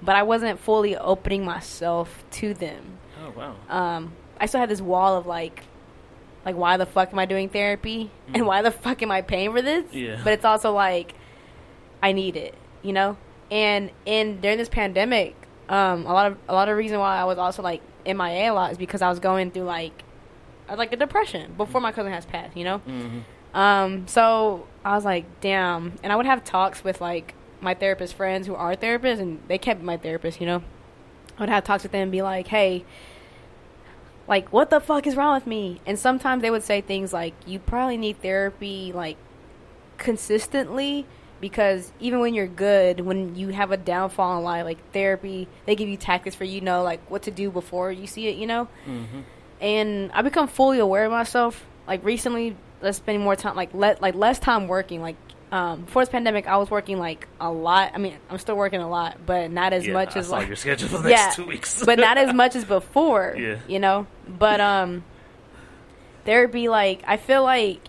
[0.03, 2.99] but I wasn't fully opening myself to them.
[3.25, 3.55] Oh wow.
[3.69, 5.65] Um, I still had this wall of like,
[6.45, 8.47] like why the fuck am I doing therapy and Mhm.
[8.47, 9.85] why the fuck am I paying for this?
[9.93, 10.21] Yeah.
[10.25, 11.15] But it's also like,
[12.03, 13.17] I need it, you know.
[13.51, 15.35] And in during this pandemic,
[15.69, 18.55] um, a lot of a lot of reason why I was also like MIA a
[18.55, 20.03] lot is because I was going through like,
[20.69, 22.79] I was like a depression before my cousin has passed, you know.
[22.79, 23.19] hmm
[23.53, 25.95] Um, so I was like, damn.
[26.03, 29.59] And I would have talks with like my therapist friends who are therapists, and they
[29.59, 30.63] kept my therapist, you know.
[31.37, 32.85] I would have talks with them and be like, hey,
[34.31, 35.83] like, what the fuck is wrong with me?
[35.85, 39.19] And sometimes they would say things like, you probably need therapy, like,
[39.99, 41.07] consistently.
[41.41, 45.75] Because even when you're good, when you have a downfall in life, like therapy, they
[45.75, 48.47] give you tactics for you know like what to do before you see it, you
[48.47, 49.21] know hmm
[49.61, 51.65] and I become fully aware of myself.
[51.87, 55.03] Like recently, let's spending more time, like let like less time working.
[55.03, 55.17] Like
[55.53, 57.93] um, before this pandemic, I was working like a lot.
[57.95, 60.47] I mean, I'm still working a lot, but not as yeah, much I as like
[60.47, 61.85] your schedule for the next Yeah, two weeks.
[61.85, 63.35] but not as much as before.
[63.39, 63.59] Yeah.
[63.67, 64.07] you know.
[64.29, 65.03] But um,
[66.25, 67.81] there'd be like I feel like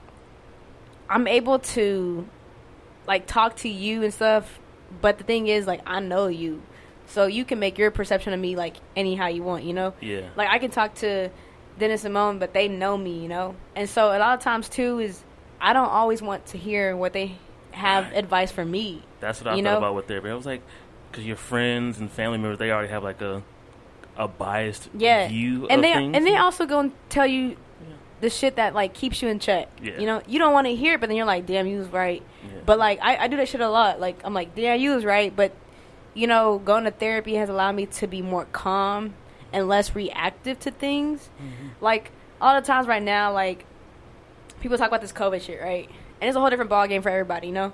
[1.09, 2.27] I'm able to
[3.07, 4.59] like talk to you and stuff.
[5.01, 6.61] But the thing is, like I know you,
[7.07, 9.63] so you can make your perception of me like anyhow you want.
[9.63, 9.93] You know.
[10.01, 10.29] yeah.
[10.35, 11.29] Like I can talk to
[11.79, 13.55] Dennis and Simone, but they know me, you know.
[13.75, 15.23] And so a lot of times too is
[15.61, 17.37] I don't always want to hear what they
[17.71, 18.17] have Right.
[18.17, 19.03] advice for me.
[19.19, 19.77] That's what I thought know?
[19.77, 20.29] about with therapy.
[20.29, 20.61] I was like,
[21.11, 23.43] because your friends and family members, they already have like a
[24.17, 26.15] a biased Yeah, view and of they things.
[26.15, 27.55] and they also go and tell you
[28.19, 29.67] the shit that like keeps you in check.
[29.81, 29.97] Yeah.
[29.99, 31.87] You know, you don't want to hear it, but then you're like, damn, you was
[31.87, 32.21] right.
[32.43, 32.59] Yeah.
[32.65, 33.99] But like I, I do that shit a lot.
[33.99, 35.53] Like I'm like, yeah, you was right, but
[36.13, 39.13] you know, going to therapy has allowed me to be more calm
[39.53, 41.29] and less reactive to things.
[41.41, 41.67] Mm-hmm.
[41.83, 42.11] Like
[42.41, 43.65] all the times right now, like
[44.59, 45.89] people talk about this COVID shit, right?
[46.21, 47.73] And it's a whole different ball game for everybody, you know.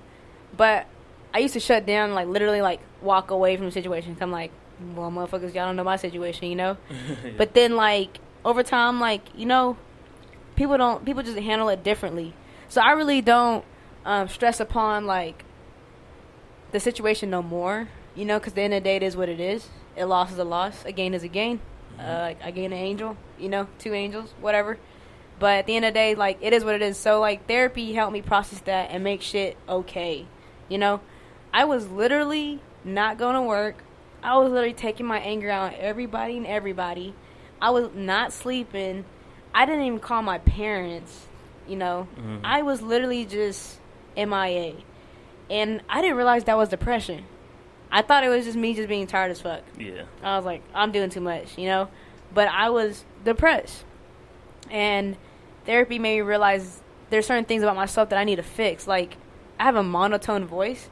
[0.55, 0.87] But
[1.33, 4.13] I used to shut down, like literally, like walk away from the situation.
[4.15, 4.51] 'Cause I'm like,
[4.95, 6.77] well, motherfuckers, y'all don't know my situation, you know.
[7.37, 9.77] But then, like over time, like you know,
[10.55, 12.33] people don't people just handle it differently.
[12.69, 13.63] So I really don't
[14.05, 15.43] um, stress upon like
[16.71, 19.29] the situation no more, you know, because the end of the day, it is what
[19.29, 19.67] it is.
[19.97, 20.83] A loss is a loss.
[20.85, 21.59] A gain is a gain.
[21.99, 24.77] Uh, I gain an angel, you know, two angels, whatever.
[25.39, 26.97] But at the end of the day, like it is what it is.
[26.97, 30.25] So like therapy helped me process that and make shit okay.
[30.69, 30.99] You know,
[31.53, 33.83] I was literally not going to work.
[34.23, 37.13] I was literally taking my anger out on everybody and everybody.
[37.61, 39.05] I was not sleeping.
[39.53, 41.27] I didn't even call my parents.
[41.67, 42.39] You know, Mhm.
[42.43, 43.79] I was literally just
[44.15, 44.73] MIA,
[45.49, 47.25] and I didn't realize that was depression.
[47.91, 49.61] I thought it was just me just being tired as fuck.
[49.77, 50.03] yeah.
[50.23, 51.89] I was like, I'm doing too much, you know?
[52.33, 53.83] But I was depressed.
[54.71, 55.17] And
[55.68, 58.88] therapy made me realize there's certain things about myself that I need to fix.
[58.88, 59.18] Like,
[59.59, 60.89] I have a monotone voice.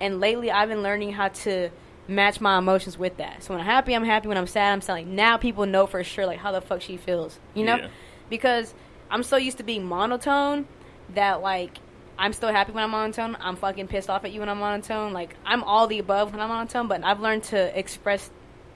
[0.00, 1.70] And lately, I've been learning how to
[2.08, 3.44] match my emotions with that.
[3.44, 4.26] So when I'm happy, I'm happy.
[4.26, 4.94] When I'm sad, I'm sad.
[4.94, 7.76] Like, now people know for sure, like, how the fuck she feels, you know?
[7.76, 7.88] Yeah.
[8.28, 8.74] Because
[9.08, 10.66] I'm so used to being monotone
[11.14, 11.78] that, like,
[12.18, 13.36] I'm still happy when I'm monotone.
[13.40, 15.12] I'm fucking pissed off at you when I'm monotone.
[15.12, 18.30] Like I'm all the above when I'm monotone, but I've learned to express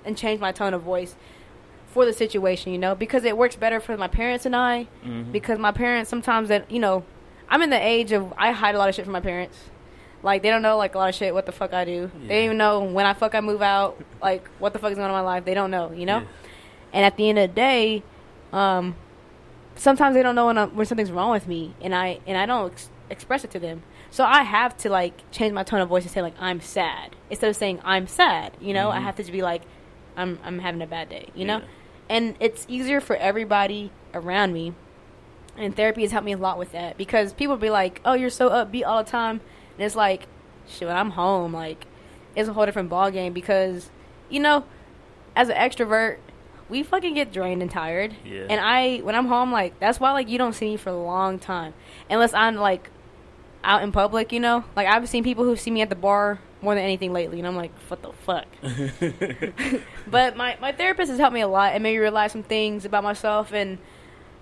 [0.05, 1.15] and change my tone of voice
[1.99, 4.87] for the situation, you know, because it works better for my parents and I.
[5.05, 5.33] Mhm.
[5.33, 7.03] Because my parents sometimes that you know,
[7.49, 9.59] I'm in the age of I hide a lot of shit from my parents.
[10.23, 12.11] Like they don't know like a lot of shit what the fuck I do.
[12.27, 14.97] They don't even know when I fuck I move out, like what the fuck is
[14.97, 15.45] going on in my life.
[15.45, 16.19] They don't know, you know.
[16.19, 16.27] Yeah.
[16.93, 18.03] And at the end of the day,
[18.53, 18.95] um,
[19.77, 22.47] sometimes they don't know when, I'm, when something's wrong with me, and I and I
[22.47, 23.83] don't ex- express it to them.
[24.11, 27.15] So I have to like change my tone of voice and say like I'm sad
[27.31, 28.57] instead of saying I'm sad.
[28.61, 29.03] You know, I Mhm.
[29.03, 29.63] have to just be like
[30.17, 31.29] I'm I'm having a bad day.
[31.35, 31.65] You know, Yeah.
[32.09, 34.75] And it's easier for everybody around me.
[35.57, 38.31] And therapy has helped me a lot with that because people be like, "Oh, you're
[38.31, 39.41] so upbeat all the time,"
[39.77, 40.27] and it's like,
[40.69, 41.87] "Shit, when I'm home, like,
[42.37, 43.91] it's a whole different ball game." Because,
[44.29, 44.65] you know,
[45.35, 46.19] as an extrovert,
[46.69, 48.15] we fucking get drained and tired.
[48.25, 48.47] Yeah.
[48.49, 50.97] And I, when I'm home, like that's why like you don't see me for a
[50.97, 51.75] long time,
[52.09, 52.91] unless I'm like
[53.65, 54.33] out in public.
[54.33, 57.13] You know, like I've seen people who see me at the bar more than anything
[57.13, 58.47] lately, and I'm like, what the fuck.
[60.07, 62.85] but my my therapist has helped me a lot and made me realize some things
[62.85, 63.79] about myself, and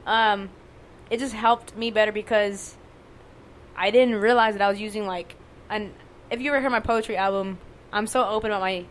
[0.06, 0.50] um,
[1.10, 2.76] it just helped me better because
[3.76, 5.36] I didn't realize that I was using like
[5.68, 5.92] an.
[6.30, 7.58] If you ever heard my poetry album,
[7.92, 8.86] I'm so open about my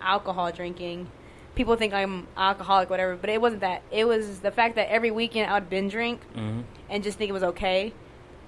[0.00, 1.08] alcohol drinking.
[1.54, 3.82] People think I'm alcoholic, whatever, but it wasn't that.
[3.90, 7.30] It was the fact that every weekend I would binge drink hmm and just think
[7.30, 7.92] it was okay.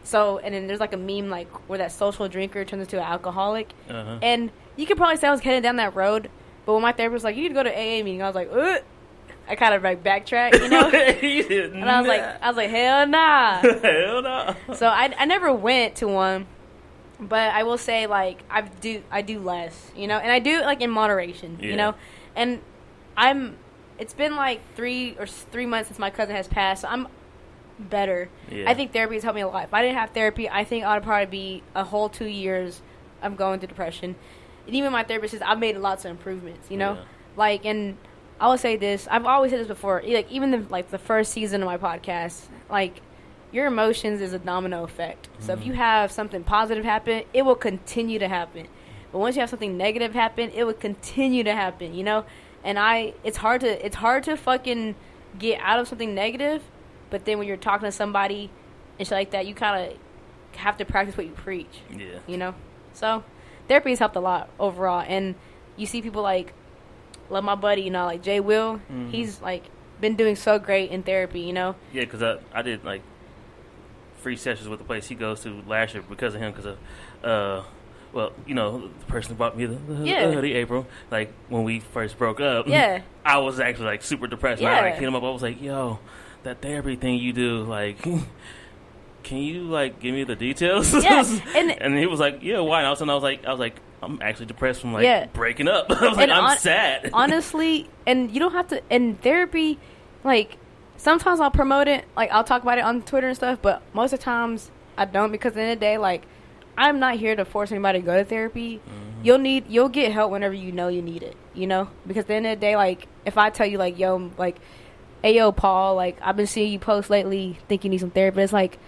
[0.04, 3.04] So, and then there's like a meme like where that social drinker turns into an
[3.04, 4.18] alcoholic, Uh-huh.
[4.22, 6.28] and you could probably say I was headed down that road.
[6.66, 8.34] But when my therapist was like, "You need to go to AA meeting," I was
[8.34, 8.82] like, Ugh.
[9.48, 10.88] I kind of like backtrack, you know.
[11.78, 13.56] and I was like, I was like, hell nah.
[13.82, 14.54] hell no.
[14.74, 16.46] so I, I never went to one,
[17.18, 20.60] but I will say like I do I do less, you know, and I do
[20.62, 21.70] like in moderation, Yeah.
[21.70, 21.94] you know,
[22.36, 22.60] and
[23.16, 23.56] I'm.
[23.98, 26.82] It's been like three or three months since my cousin has passed.
[26.82, 27.06] So I'm
[27.78, 28.28] better.
[28.50, 28.70] Yeah.
[28.70, 29.64] I think therapy has helped me a lot.
[29.64, 32.82] If I didn't have therapy, I think I would probably be a whole two years
[33.22, 34.16] I'm going through depression.
[34.66, 36.70] And even my therapist says I've made lots of improvements.
[36.70, 37.04] You know, Yeah.
[37.36, 37.96] like and
[38.40, 39.06] I will say this.
[39.10, 40.02] I've always said this before.
[40.04, 43.00] Like even the like the first season of my podcast, like
[43.52, 45.28] your emotions is a domino effect.
[45.38, 45.68] So if mm-hmm.
[45.68, 48.66] you have something positive happen, it will continue to happen.
[49.12, 51.94] But once you have something negative happen, it will continue to happen.
[51.94, 52.24] You know,
[52.64, 54.94] and I it's hard to it's hard to fucking
[55.38, 56.62] get out of something negative.
[57.12, 58.50] But then when you're talking to somebody
[58.98, 59.98] and shit like that, you kind of
[60.58, 62.18] have to practice what you preach Yeah.
[62.26, 62.54] you know
[62.92, 63.24] so
[63.68, 65.34] therapy has helped a lot overall and
[65.76, 66.52] you see people like
[67.30, 69.10] love my buddy you know like jay will Mhm.
[69.10, 69.64] he's like
[69.98, 73.00] been doing so great in therapy you know Yeah, because I, I did like
[74.18, 76.52] free sessions with the place he goes to last year because of him.
[76.52, 76.78] Because of,
[77.24, 77.62] uh,
[78.12, 80.30] well, you know, the person who bought me the, the, Yeah.
[80.30, 80.86] hoodie, April.
[81.10, 83.00] Like when we first broke up, Yeah.
[83.24, 84.60] I was actually like super depressed.
[84.62, 84.68] Yeah.
[84.68, 85.22] And I like hit him up.
[85.24, 85.98] I was like, "Yo,
[86.44, 88.04] that therapy thing you do, like."
[89.22, 90.92] Can you like give me the details?
[90.92, 91.24] Yeah,
[91.54, 93.44] and- and he was like, "Yeah, why?" And all of a sudden, I was like,
[93.46, 95.26] "I was like, I'm actually depressed from like Yeah.
[95.26, 95.86] breaking up.
[95.90, 97.10] I was like, I'm hon- sad.
[97.12, 99.78] honestly and you don't have to in therapy
[100.24, 100.56] like
[100.96, 104.12] sometimes i'll promote it like i'll talk about it on twitter and stuff but most
[104.12, 106.24] of the times i don't because at the end of the day like
[106.76, 109.24] i'm not here to force anybody to go to therapy mm-hmm.
[109.24, 112.26] you'll need you'll get help whenever you know you need it you know because at
[112.28, 114.56] the end of the day like if i tell you like yo like
[115.22, 118.40] hey yo paul like i've been seeing you post lately think you need some therapy
[118.42, 118.78] it's like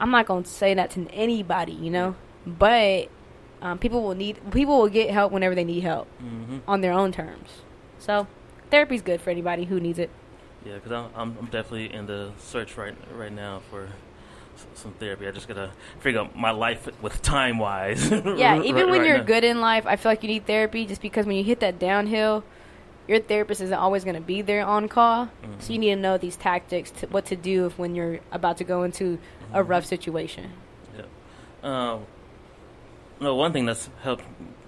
[0.00, 2.14] i'm not gonna say that to anybody you know
[2.46, 3.08] but
[3.62, 6.92] um, people will need people will get help whenever they need help hmm on their
[6.92, 7.48] own terms.
[7.98, 8.26] So,
[8.70, 10.10] therapy's good for anybody who needs it.
[10.64, 13.88] Yeah, because I'm, I'm I'm definitely in the search right right now for
[14.54, 15.26] s- some therapy.
[15.26, 15.70] I just gotta
[16.00, 18.10] figure out my life with time wise.
[18.36, 21.24] Yeah, even when you're good in life, I feel like you need therapy just because
[21.26, 22.44] when you hit that downhill,
[23.08, 25.28] your therapist isn't always going to be there on call.
[25.58, 28.58] So you need to know these tactics, to, what to do if when you're about
[28.58, 29.18] to go into
[29.52, 30.52] a rough situation.
[31.62, 32.06] Um,
[33.20, 34.24] no, one thing that's helped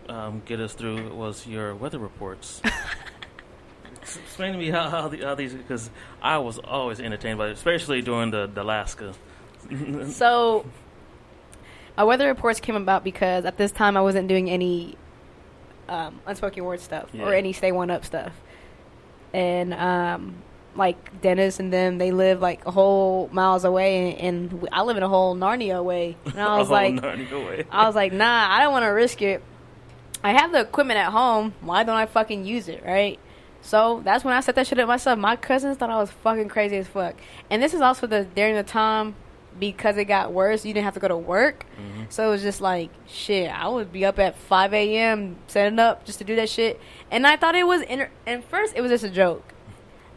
[0.09, 2.61] um, get us through was your weather reports.
[4.03, 5.91] Explain to me how, how, the, how these because
[6.22, 9.14] I was always entertained by it, especially during the, the Alaska.
[10.11, 10.64] So,
[11.97, 14.97] my weather reports came about because at this time I wasn't doing any
[15.89, 18.32] um, unspoken word stuff or any stay one up stuff,
[19.32, 20.43] and um,
[20.74, 24.97] like Dennis and them, they live like a whole miles away, and, and I live
[24.97, 26.16] in a whole Narnia away.
[26.26, 27.03] And I was like.
[27.70, 29.43] I was like, nah, I don't want to risk it.
[30.22, 31.55] I have the equipment at home.
[31.61, 33.18] Why don't I fucking use it, right?
[33.61, 35.18] So that's when I set that shit up myself.
[35.18, 37.16] My cousins thought I was fucking crazy as fuck.
[37.51, 39.14] And this is also the during the time
[39.59, 40.64] because it got worse.
[40.64, 42.06] You didn't have to go to work, Mhm.
[42.11, 43.50] so it was just like shit.
[43.50, 45.36] I would be up at five a.m.
[45.46, 46.80] setting up just to do that shit.
[47.11, 47.82] And I thought it was.
[47.82, 49.52] Inter- and first, it was just a joke.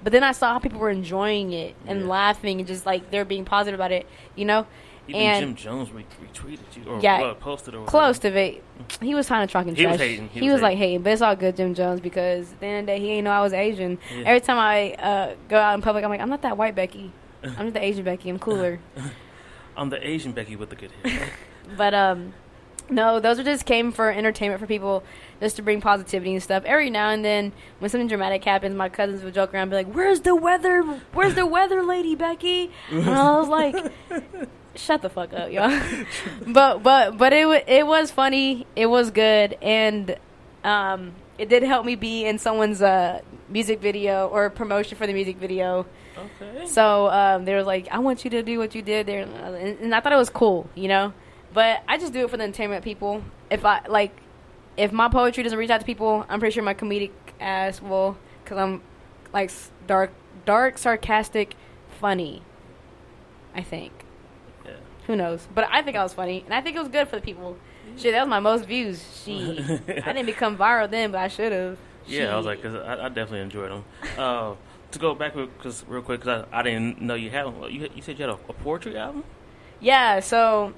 [0.03, 2.07] But then I saw how people were enjoying it and Yeah.
[2.07, 4.65] laughing and just like they're being positive about it, you know.
[5.07, 8.63] Even and Jim Jones retweeted you or Yeah, well, posted or close to it.
[9.01, 10.29] He was kind of talking He was hating.
[10.29, 12.65] He He, was was, like hating, but it's all good, Jim Jones, because at the
[12.67, 13.97] end of the day, he ain't know I was Asian.
[14.15, 14.23] Yeah.
[14.27, 17.11] Every time I uh, go out in public, I'm like, I'm not that white Becky.
[17.43, 18.29] I'm just the Asian Becky.
[18.29, 18.79] I'm cooler.
[19.75, 21.29] I'm the Asian Becky with the good hair.
[21.77, 22.33] but um,
[22.89, 25.03] no, those are just came for entertainment for people,
[25.39, 26.63] just to bring positivity and stuff.
[26.65, 29.77] Every now and then, when something dramatic happens, my cousins would joke around, and be
[29.77, 30.81] like, "Where's the weather?
[31.13, 33.75] Where's the weather, lady Becky?" And I was like.
[34.73, 35.81] Shut the fuck up, y'all.
[36.47, 38.65] but but but it wa- it was funny.
[38.73, 40.15] It was good, and
[40.63, 41.11] um,
[41.41, 43.19] it did help me be in someone's uh,
[43.49, 45.87] music video or promotion for the music video.
[46.15, 46.67] okay.
[46.67, 49.79] So um, they were like, "I want you to do what you did there," and,
[49.79, 51.13] and I thought it was cool, you know.
[51.51, 53.23] But I just do it for the entertainment people.
[53.49, 54.15] If I like,
[54.77, 58.17] if my poetry doesn't reach out to people, I'm pretty sure my comedic ass will,
[58.43, 58.83] because I'm
[59.33, 59.51] like
[59.87, 60.11] dark,
[60.45, 61.55] dark, sarcastic,
[61.99, 62.43] funny.
[63.55, 63.91] I think.
[64.63, 64.73] Yeah.
[65.07, 65.47] Who knows?
[65.55, 67.57] But I think I was funny, and I think it was good for the people.
[67.97, 69.03] Shit, that was my most views.
[69.23, 71.77] She, I didn't become viral then, but I should have.
[72.07, 73.85] Yeah, I was like, cause I, I definitely enjoyed them.
[74.17, 74.55] Uh,
[74.91, 77.71] to go back, because real quick, because I, I didn't know you had one.
[77.71, 79.23] You, you said you had a, a poetry album.
[79.79, 80.73] Yeah, so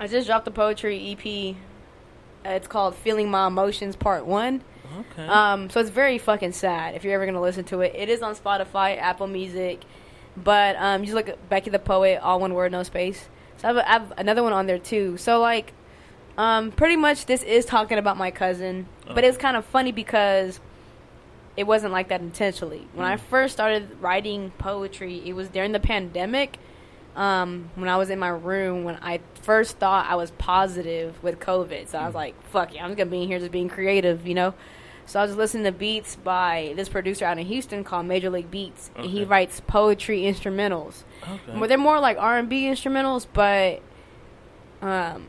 [0.00, 1.56] I just dropped a poetry EP.
[2.46, 4.62] Uh, It's called "Feeling My Emotions" Part One.
[5.12, 5.26] Okay.
[5.26, 6.94] Um, so it's very fucking sad.
[6.94, 9.80] If you're ever gonna listen to it, it is on Spotify, Apple Music,
[10.36, 13.28] but um, you just look at Becky the Poet, all one word, no space.
[13.56, 15.16] So I have, I have another one on there too.
[15.16, 15.72] So like,
[16.36, 20.60] um, pretty much this is talking about my cousin, but it's kind of funny because
[21.56, 22.86] it wasn't like that intentionally.
[22.94, 23.20] When I Mm.
[23.20, 26.58] first started writing poetry, it was during the pandemic.
[27.14, 31.38] Um, when I was in my room, when I first thought I was positive with
[31.38, 33.68] COVID, so I was like, "Fuck yeah, I'm just gonna be in here just being
[33.68, 34.54] creative," you know.
[35.06, 38.50] So I was listening to beats by this producer out in Houston called Major League
[38.50, 41.04] Beats, and he writes poetry instrumentals.
[41.22, 41.56] okay.
[41.56, 43.80] Well, they're more like R and B instrumentals, but
[44.82, 45.26] um,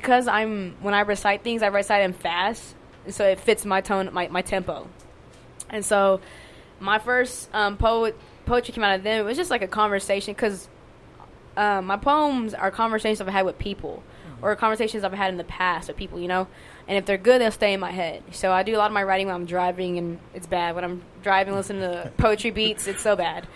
[0.00, 2.74] because I'm when I recite things, I recite them fast,
[3.08, 4.88] so it fits my tone, my my tempo.
[5.70, 6.20] And so,
[6.80, 9.20] my first um, poet poetry came out of them.
[9.20, 10.68] It was just like a conversation because
[11.56, 14.02] um, my poems are conversations I've had with people,
[14.42, 16.48] or conversations I've had in the past with people, you know.
[16.88, 18.22] And if they're good, they'll stay in my head.
[18.32, 20.74] So I do a lot of my writing when I'm driving, and it's bad.
[20.74, 23.46] When I'm driving, listening to poetry beats, it's so bad.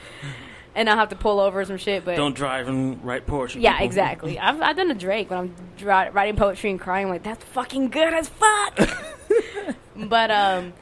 [0.79, 3.61] And I'll have to pull over some shit, but Don't drive and write poetry.
[3.63, 3.87] yeah, people.
[3.87, 4.39] exactly.
[4.47, 7.89] I've I've done a Drake when I'm dri- writing poetry and crying like that's fucking
[7.89, 8.79] good as fuck.
[9.97, 10.73] but um,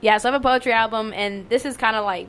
[0.00, 0.18] yeah.
[0.18, 2.28] So I have a poetry album, and this is kind of like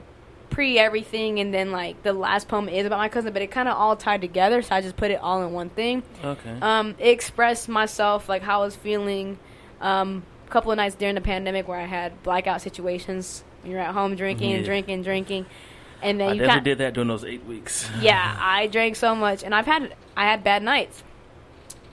[0.49, 3.67] pre everything, and then like the last poem is about my cousin, but it kind
[3.67, 4.61] of all tied together.
[4.61, 6.03] So I just put it all in one thing.
[6.23, 6.57] okay.
[6.61, 9.37] Um, it expressed myself like how I was feeling.
[9.81, 13.43] Um, a couple of nights during the pandemic where I had blackout situations.
[13.65, 14.65] You're at home drinking and Yeah.
[14.67, 15.45] drinking, drinking,
[16.01, 17.89] and then I you did that during those eight weeks.
[18.01, 21.03] yeah, I drank so much, and I've had I had bad nights.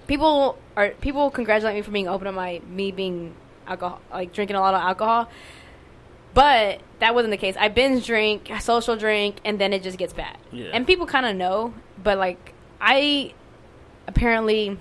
[0.07, 3.35] People are people congratulate me for being open to my me being
[3.67, 5.29] alcohol like drinking a lot of alcohol,
[6.35, 7.57] but that wasn't the case.
[7.59, 10.37] I binge drink, I social drink, and then it just gets bad.
[10.53, 10.71] Yeah.
[10.73, 13.33] And people kind of know, but like I
[14.07, 14.77] apparently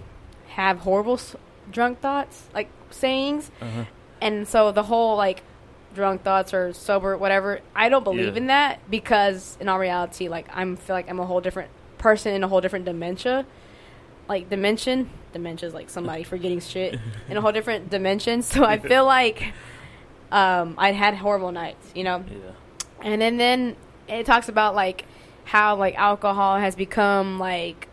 [0.49, 1.35] have horrible s-
[1.71, 3.85] drunk thoughts, like sayings, Uh-huh.
[4.21, 5.43] and so the whole like
[5.93, 8.41] drunk thoughts or sober whatever i don't believe Yeah.
[8.41, 12.33] in that because in all reality like i'm feel like i'm a whole different person
[12.33, 13.45] in a whole different dementia
[14.27, 18.77] like dimension dementia is like somebody forgetting shit in a whole different dimension so i
[18.77, 19.53] feel like
[20.31, 22.51] um i had horrible nights you know Yeah.
[23.01, 23.75] and then then
[24.07, 25.05] it talks about like
[25.45, 27.87] how like alcohol has become like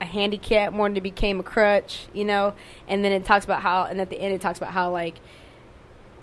[0.00, 2.54] a handicap more than it became a crutch, you know.
[2.88, 5.16] And then it talks about how, and at the end it talks about how like,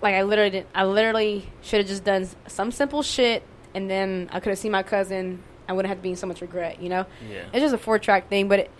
[0.02, 3.42] like I literally didn't, I literally should have just done some simple shit,
[3.74, 5.42] and then I could have seen my cousin.
[5.68, 7.04] I wouldn't have to be in so much regret, you know.
[7.28, 7.44] Yeah.
[7.52, 8.70] It's just a four track thing, but it,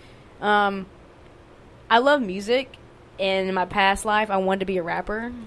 [0.40, 0.86] um,
[1.90, 2.76] I love music.
[3.20, 5.32] And in my past life, I wanted to be a rapper.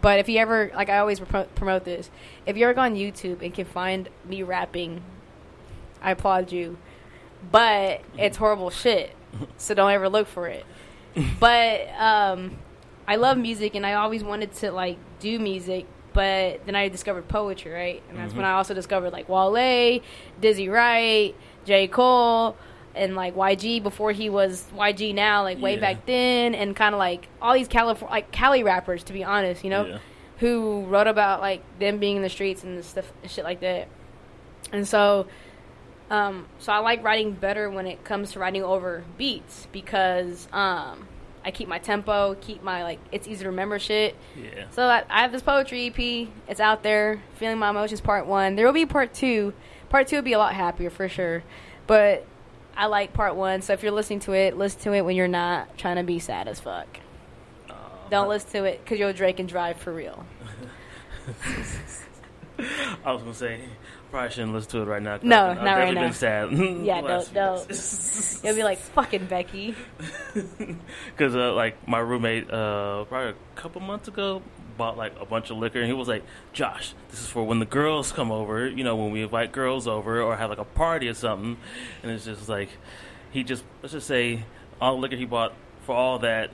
[0.00, 2.10] But if you ever, like I always pro- promote this,
[2.46, 5.02] if you ever go on YouTube and can find me rapping,
[6.00, 6.78] I applaud you.
[7.50, 9.14] But it's horrible shit,
[9.58, 10.64] so don't ever look for it.
[11.38, 12.56] But um,
[13.06, 15.86] I love music, and I always wanted to like do music.
[16.12, 18.02] But then I discovered poetry, right?
[18.10, 18.48] And that's when Mhm.
[18.48, 20.00] I also discovered like Wale,
[20.40, 21.34] Dizzy Wright,
[21.64, 21.88] J.
[21.88, 22.54] Cole,
[22.94, 25.80] and like YG before he was YG now, like way Yeah.
[25.80, 29.64] back then, and kind of like all these California, like Cali rappers, to be honest,
[29.64, 29.98] you know, Yeah.
[30.40, 33.88] who wrote about like them being in the streets and stuff, shit like that.
[34.70, 35.26] And so,
[36.10, 41.08] um, so I like writing better when it comes to writing over beats because um,
[41.44, 44.16] I keep my tempo, keep my like it's easy to remember shit.
[44.36, 44.66] Yeah.
[44.70, 46.28] So I, I have this poetry EP.
[46.48, 47.22] It's out there.
[47.36, 48.54] Feeling my emotions, part one.
[48.56, 49.52] There will be part two.
[49.88, 51.42] Part two will be a lot happier for sure.
[51.86, 52.24] But
[52.76, 53.62] I like part one.
[53.62, 56.18] So if you're listening to it, listen to it when you're not trying to be
[56.18, 56.86] sad as fuck.
[57.68, 57.74] Uh,
[58.10, 60.24] Don't listen to it because you'll Drake and drive for real.
[63.04, 63.60] I was gonna say
[64.12, 65.18] probably shouldn't listen to it right now.
[65.22, 66.00] No, I've, I've not right now.
[66.02, 66.52] been sad.
[66.84, 69.74] Yeah, last don't- You'll be like fucking Becky.
[70.34, 74.42] Because uh, like my roommate, uh, probably a couple months ago,
[74.76, 77.58] bought like a bunch of liquor, and he was like, "Josh, this is for when
[77.58, 78.66] the girls come over.
[78.68, 81.56] You know, when we invite girls over or have like a party or something."
[82.02, 82.70] And it's just like
[83.30, 84.44] he just let's just say
[84.80, 85.52] all the liquor he bought
[85.84, 86.50] for all that,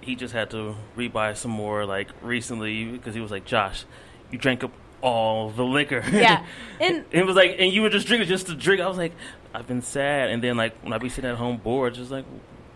[0.00, 3.84] he just had to rebuy some more like recently because he was like, "Josh,
[4.30, 4.72] you drank up
[5.02, 6.44] all the liquor." Yeah.
[6.80, 8.80] And it was like, and you were just drinking just to drink.
[8.80, 9.12] I was like,
[9.54, 12.24] I've been sad, and then like when I be sitting at home bored, just like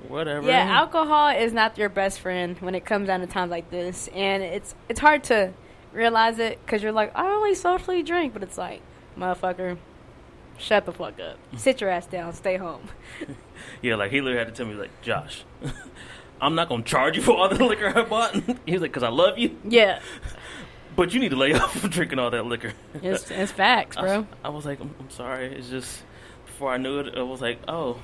[0.08, 0.46] whatever.
[0.46, 4.08] yeah, alcohol is not your best friend when it comes down to times like this,
[4.14, 5.52] and it's it's hard to
[5.92, 8.82] realize it because you're like, I only socially drink, but it's like,
[9.18, 9.78] motherfucker,
[10.58, 12.82] shut the fuck up, sit your ass down, stay home.
[13.82, 15.44] Yeah, like he literally had to tell me, like, Josh,
[16.40, 18.34] I'm not gonna charge you for all the liquor I bought.
[18.66, 20.00] he was like, because I love you, Yeah,
[20.96, 22.72] but you need to lay off from drinking all that liquor.
[23.02, 24.26] it's it's facts, bro.
[24.44, 25.46] I was like, I'm, I'm sorry.
[25.54, 26.02] It's just
[26.46, 28.00] before I knew it, I was like, oh,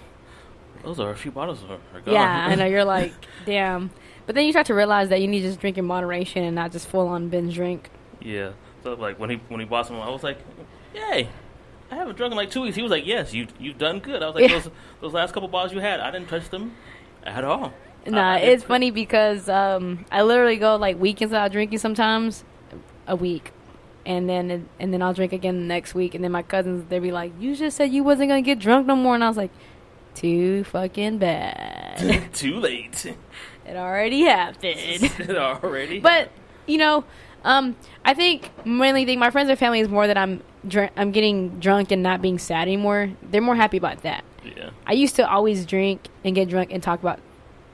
[0.85, 2.15] those are a few bottles are, are gone.
[2.15, 2.67] Yeah, I know.
[2.67, 3.13] You're like,
[3.47, 3.91] damn.
[4.27, 6.55] But then you start to realize that you need to just drink in moderation and
[6.55, 7.91] not just full on binge drink.
[8.21, 8.53] yeah.
[8.85, 10.39] So like when he when he bought some, I was like,
[10.95, 11.29] yay.
[11.91, 12.75] I haven't drunk in like two weeks.
[12.75, 14.59] He was like, "Yes, you you've done good." I was like, Yeah.
[14.61, 14.71] "Those
[15.03, 16.75] those last couple bottles you had, I didn't touch them
[17.25, 17.73] at all."
[18.07, 22.45] Nah, I- I it's funny because um, I literally go like weekends without drinking sometimes,
[23.13, 23.53] a week,
[24.05, 26.99] and then and then I'll drink again the next week, and then my cousins they'd
[26.99, 29.37] be like, "You just said you wasn't gonna get drunk no more," and I was
[29.37, 29.51] like,
[30.15, 32.31] "Too fucking bad.
[32.33, 33.15] Too late
[33.67, 36.01] it already happened." it already.
[36.01, 36.31] but
[36.67, 37.05] you know,
[37.45, 41.13] um, I think mainly think my friends and family is more that I'm dr- I'm
[41.13, 43.11] getting drunk and not being sad anymore.
[43.23, 44.25] They're more happy about that.
[44.45, 47.21] yeah, I used to always drink and get drunk and talk about,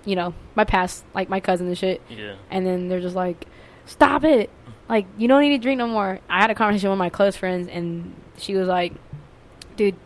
[0.05, 2.01] you know, my past, like my cousin and shit.
[2.09, 3.47] yeah, And then they're just like,
[3.87, 4.51] stop it.
[4.89, 6.21] Like, you don't need to drink no more.
[6.29, 8.95] I had a conversation with my close friends, and she was like,
[9.77, 9.97] dude,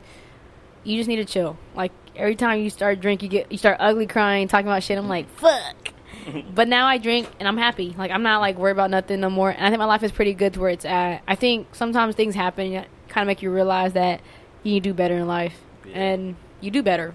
[0.84, 1.56] you just need to chill.
[1.74, 4.98] Like, every time you start drink, you get you start ugly crying, talking about shit.
[4.98, 5.76] I'm like, fuck.
[6.54, 7.94] but now I drink and I'm happy.
[7.96, 9.50] Like, I'm not like worried about nothing no more.
[9.50, 11.22] And I think my life is pretty good to where it's at.
[11.26, 12.72] I think sometimes things happen,
[13.08, 14.20] kind of make you realize that
[14.62, 15.54] you do better in life,
[15.86, 15.98] Yeah.
[15.98, 17.14] and you do better.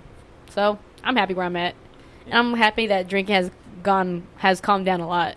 [0.50, 1.76] So I'm happy where I'm at,
[2.26, 3.52] and I'm happy that drinking has
[3.84, 5.36] gone has calmed down a lot.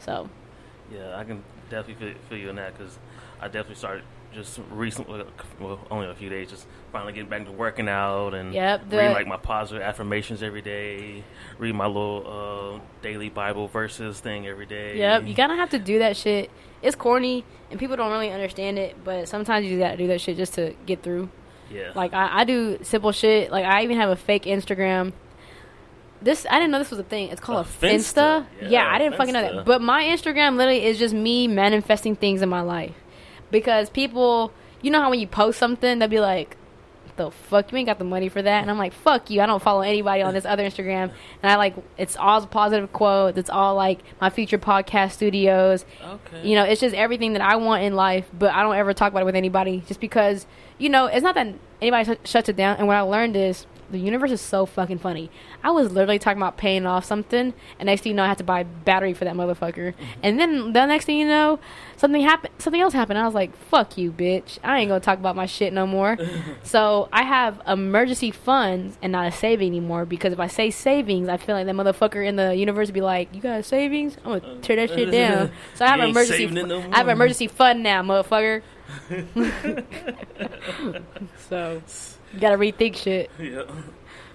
[0.00, 0.28] So
[0.92, 1.16] yeah.
[1.16, 2.98] I can definitely feel, feel you in that because
[3.40, 5.22] I definitely started just recently,
[5.60, 8.96] well, only a few days, just finally getting back to working out and Yep, the-
[8.96, 11.22] reading like my positive affirmations every day,
[11.58, 14.96] read my little uh, daily Bible verses thing every day.
[14.98, 16.50] Yep, you kind of have to do that shit.
[16.80, 20.36] It's corny, and people don't really understand it, but sometimes you gotta do that shit
[20.38, 21.28] just to get through.
[21.70, 23.50] yeah, Like I, I do simple shit.
[23.52, 25.12] Like I even have a fake Instagram.
[26.22, 27.28] This I didn't know this was a thing.
[27.30, 27.90] It's called A a Finsta.
[27.90, 28.46] Finsta?
[28.62, 29.64] Yeah, Yeah, I didn't fucking know that.
[29.64, 32.94] But my Instagram literally is just me manifesting things in my life.
[33.50, 36.56] Because people, you know how when you post something, they'll be like,
[37.16, 39.46] "The fuck, you ain't got the money for that," and I'm like, "Fuck you, I
[39.46, 41.10] don't follow anybody on this other Instagram."
[41.42, 43.36] And I like, it's all positive quotes.
[43.36, 45.84] It's all like my future podcast studios.
[46.02, 48.94] okay, You know, it's just everything that I want in life, but I don't ever
[48.94, 50.46] talk about it with anybody just because,
[50.78, 51.48] you know, it's not that
[51.82, 52.76] anybody sh- shuts it down.
[52.78, 55.30] And what I learned is the universe is so fucking funny.
[55.62, 58.38] I was literally talking about paying off something, and next thing you know, I have
[58.38, 59.94] to buy battery for that motherfucker.
[60.22, 61.60] And then the next thing you know,
[61.96, 63.18] something happened, something else happened.
[63.18, 64.58] I was like, fuck you, bitch.
[64.64, 66.16] I ain't gonna talk about my shit no more.
[66.62, 71.28] so I have emergency funds and not a saving anymore because if I say savings,
[71.28, 74.16] I feel like that motherfucker in the universe would be like, you got a savings?
[74.24, 75.50] I'm gonna tear that shit down.
[75.74, 76.46] So I have an emergency.
[76.46, 78.62] no I have emergency fund now, motherfucker.
[81.48, 81.82] so
[82.32, 83.30] you gotta rethink shit.
[83.38, 83.62] yeah.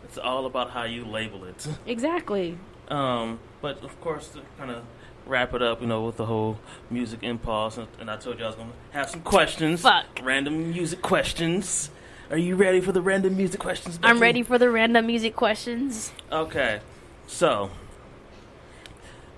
[0.03, 1.67] It's all about how you label it.
[1.85, 2.57] Exactly.
[2.87, 4.83] Um, but of course, to kind of
[5.25, 6.57] wrap it up, you know, with the whole
[6.89, 9.81] music impulse, and, and I told you I was to have some questions.
[9.81, 10.05] Fuck.
[10.23, 11.91] Random music questions.
[12.29, 13.99] Are you ready for the random music questions?
[14.03, 16.11] I'm ready for the random music questions.
[16.31, 16.81] Okay,
[17.25, 17.69] so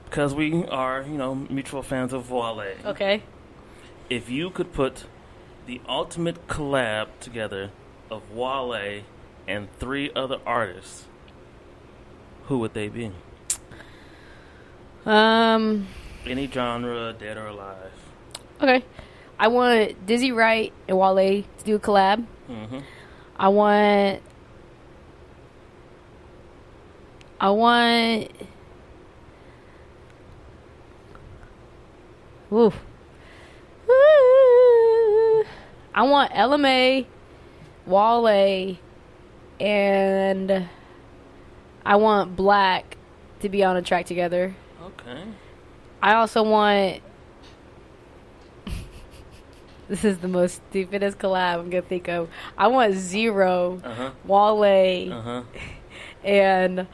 [0.05, 3.21] because we are, you know, mutual fans of Wale, Okay.
[4.09, 5.05] if you could put
[5.67, 7.69] the ultimate collab together
[8.11, 9.03] of Wale
[9.47, 11.05] and three other artists,
[12.45, 13.11] who would they be?
[15.05, 15.87] Um.
[16.25, 17.91] Any genre, dead or alive.
[18.61, 18.83] Okay.
[19.39, 22.25] I want Dizzy Wright and Wale to do a collab.
[22.49, 22.79] Mm-hmm.
[23.37, 24.21] I want.
[27.39, 28.31] I want.
[32.51, 32.73] Ooh.
[33.89, 35.45] Ooh.
[35.93, 37.05] I want LMA,
[37.89, 38.77] Wale,
[39.59, 40.69] and
[41.85, 42.97] I want Black
[43.41, 44.55] to be on a track together.
[44.83, 45.23] Okay.
[46.01, 47.01] I also want.
[49.89, 52.29] this is the most stupidest collab I'm gonna think of.
[52.57, 54.11] I want Z-Ro, Uh huh.
[54.25, 55.43] Wale, Uh huh.
[56.23, 56.87] and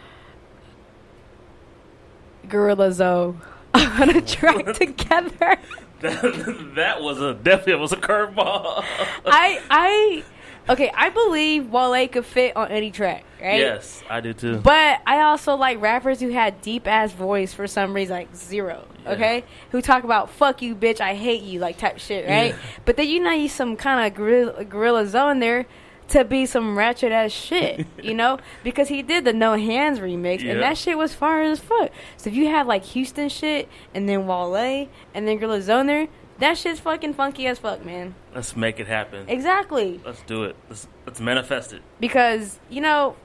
[2.48, 3.36] Gorilla Zoe
[3.74, 5.58] on a track together.
[6.02, 8.84] That, that was a definitely was a curveball.
[9.26, 10.24] I I
[10.70, 10.92] okay.
[10.96, 13.60] I believe Wale could fit on any track, right?
[13.60, 14.58] Yes, I do too.
[14.58, 18.84] But I also like rappers who had deep ass voice for some reason, like Z-Ro,
[19.04, 19.12] Yeah.
[19.12, 19.44] okay?
[19.72, 22.52] Who talk about "fuck you, bitch, I hate you," like type shit, right?
[22.54, 22.58] Yeah.
[22.86, 25.66] But then you know you some kind of gorilla, gorilla zone there
[26.08, 28.38] to be some ratchet ass shit, you know?
[28.64, 30.52] Because he did the No Hands remix, Yeah.
[30.52, 31.90] and that shit was fire as fuck.
[32.16, 36.08] So if you had like Houston shit, and then Wale, and then Gorilla Zoner,
[36.40, 38.16] that shit's fucking funky as fuck, man.
[38.34, 39.30] Let's make it happen.
[39.30, 40.02] Exactly.
[40.06, 40.56] Let's do it.
[40.70, 41.82] Let's, let's manifest it.
[42.00, 43.16] because you know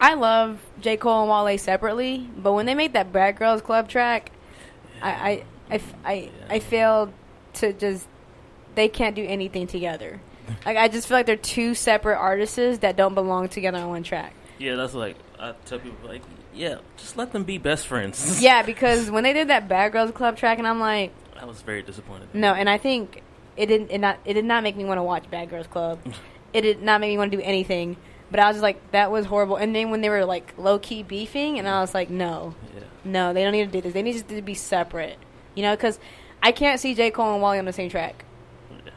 [0.00, 3.88] I love J Cole and Wale separately, but when they made that Bad Girls Club
[3.88, 4.30] track,
[5.02, 7.12] I I I I I failed
[7.54, 8.06] to just
[8.74, 10.20] they can't do anything together.
[10.64, 14.02] Like I just feel like they're two separate artists that don't belong together on one
[14.04, 14.32] track.
[14.58, 16.22] Yeah, that's like I tell people like,
[16.54, 18.40] yeah, just let them be best friends.
[18.40, 21.62] Yeah, because when they did that Bad Girls Club track, and I'm like, I was
[21.62, 22.28] very disappointed.
[22.34, 23.22] no, and I think
[23.56, 25.98] it didn't it not it did not make me want to watch Bad Girls Club.
[26.52, 27.96] it did not make me want to do anything.
[28.30, 29.54] But I was just like, that was horrible.
[29.54, 32.82] And then when they were like low key beefing, and I was like, no, Yeah.
[33.04, 33.92] no, they don't need to do this.
[33.92, 35.16] They need to be separate.
[35.54, 36.00] You know, because
[36.42, 38.24] I can't see J Cole and Wale on the same track.
[38.70, 38.90] Yeah.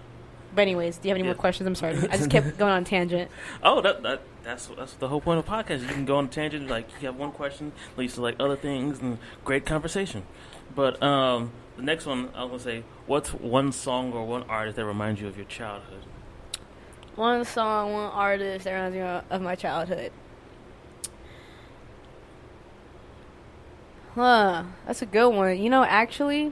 [0.56, 1.68] But anyways, do you have any more questions?
[1.68, 3.30] I'm sorry, I just kept going on tangent.
[3.62, 5.82] Oh, that, that that's that's the whole point of podcast.
[5.82, 8.56] You can go on a tangent, like you have one question, leads to like other
[8.56, 10.24] things, and great conversation.
[10.76, 14.76] But um, the next one, I was gonna say, what's one song or one artist
[14.76, 16.04] that reminds you of your childhood?
[17.16, 20.12] One song, one artist that reminds me of my childhood.
[24.16, 25.58] Huh, that's a good one.
[25.58, 26.52] You know, actually,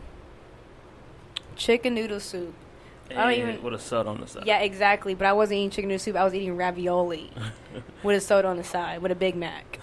[1.56, 2.54] chicken noodle soup.
[3.10, 4.46] I don't even- with a soda on the side.
[4.46, 5.14] Yeah, exactly.
[5.16, 6.16] But I wasn't eating chicken noodle soup.
[6.16, 7.32] I was eating ravioli
[8.04, 9.80] with a soda on the side with a Big Mac.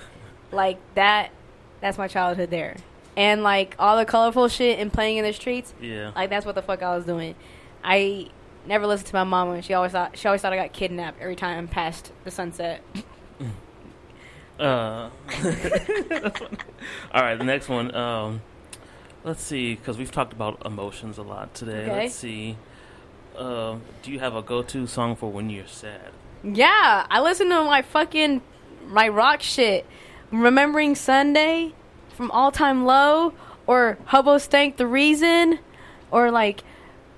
[0.52, 1.30] Like that.
[1.80, 2.76] That's my childhood there.
[3.16, 5.72] And like all the colorful shit and playing in the streets.
[5.80, 6.12] Yeah.
[6.14, 7.34] Like that's what the fuck I was doing.
[7.82, 8.28] I
[8.66, 9.62] never listened to my mama.
[9.62, 12.82] She always thought she always thought I got kidnapped every time past the sunset.
[14.58, 15.10] Uh,
[17.12, 17.92] all right, the next one.
[17.94, 18.40] Um,
[19.24, 21.82] let's see, because we've talked about emotions a lot today.
[21.82, 22.02] Okay.
[22.04, 22.56] Let's see.
[23.36, 26.12] Uh, do you have a go-to song for when you're sad?
[26.44, 28.42] Yeah, I listen to my fucking
[28.86, 29.86] my rock shit.
[30.30, 31.72] Remembering Sunday
[32.14, 33.32] from All Time Low
[33.66, 35.58] or Hoobastank the Reason
[36.10, 36.62] or like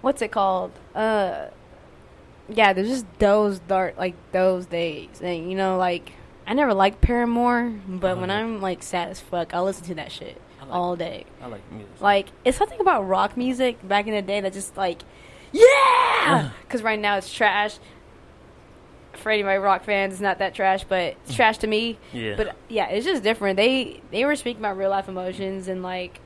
[0.01, 0.73] what's it called?
[0.95, 1.47] Uh
[2.49, 5.21] yeah, there's just those dark like those days.
[5.23, 6.13] And you know like
[6.47, 8.31] I never liked Paramore, but when.
[8.31, 11.25] I'm like sad as fuck, I'll listen to that shit like- all day.
[11.43, 12.01] I like music.
[12.01, 15.03] Like it's something about rock music back in the day that just like,
[15.53, 17.79] yeah, because right now it's trash.
[19.19, 21.99] For any of my rock fans, it's not that trash, but it's trash to me.
[22.13, 23.57] yeah, But yeah, it's just different.
[23.57, 26.21] They they were speaking about real life emotions, and like,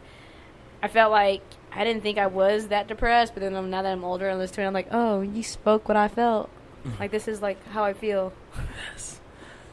[0.82, 4.04] I felt like I didn't think I was that depressed, but then now that I'm
[4.04, 6.50] older and listening I'm like, oh, you spoke what I felt.
[6.98, 8.32] like this is like how I feel.
[8.92, 9.20] yes.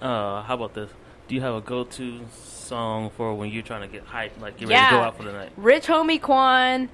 [0.01, 0.89] Uh, how about this?
[1.27, 4.67] Do you have a go-to song for when you're trying to get hyped, like get
[4.69, 5.51] ready to go out for the night?
[5.57, 6.89] Rich homie Quan,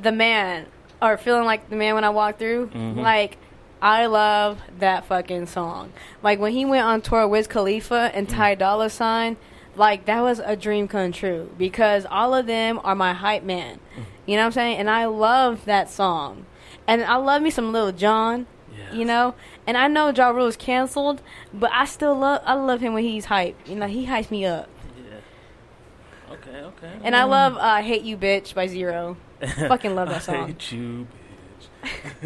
[0.00, 0.66] the man,
[1.02, 2.68] or feeling like the man when I walk through.
[2.68, 2.96] Mhm.
[2.96, 3.38] Like,
[3.80, 5.92] I love that fucking song.
[6.22, 8.34] Like when he went on tour with Khalifa and mm.
[8.34, 9.36] Ty Dolla Sign,
[9.74, 13.80] like that was a dream come true because all of them are my hype man.
[13.96, 14.04] Mm.
[14.26, 14.78] You know what I'm saying?
[14.78, 16.46] And I love that song.
[16.86, 18.46] And I love me some Lil Jon,
[18.76, 18.94] Yes.
[18.94, 19.34] you know.
[19.66, 21.20] And I know Ja is canceled,
[21.52, 23.56] but I still love I love him when he's hype.
[23.66, 24.68] You know, he hypes me up.
[24.98, 26.34] Yeah.
[26.34, 26.58] Okay.
[26.58, 26.92] Okay.
[27.02, 27.28] And I mm.
[27.30, 29.16] love uh, "Hate You Bitch" by Z-Ro.
[29.68, 30.46] Fucking love that I song.
[30.46, 31.06] hate you.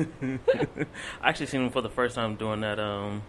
[1.22, 3.22] I actually seen him for the first time doing that um,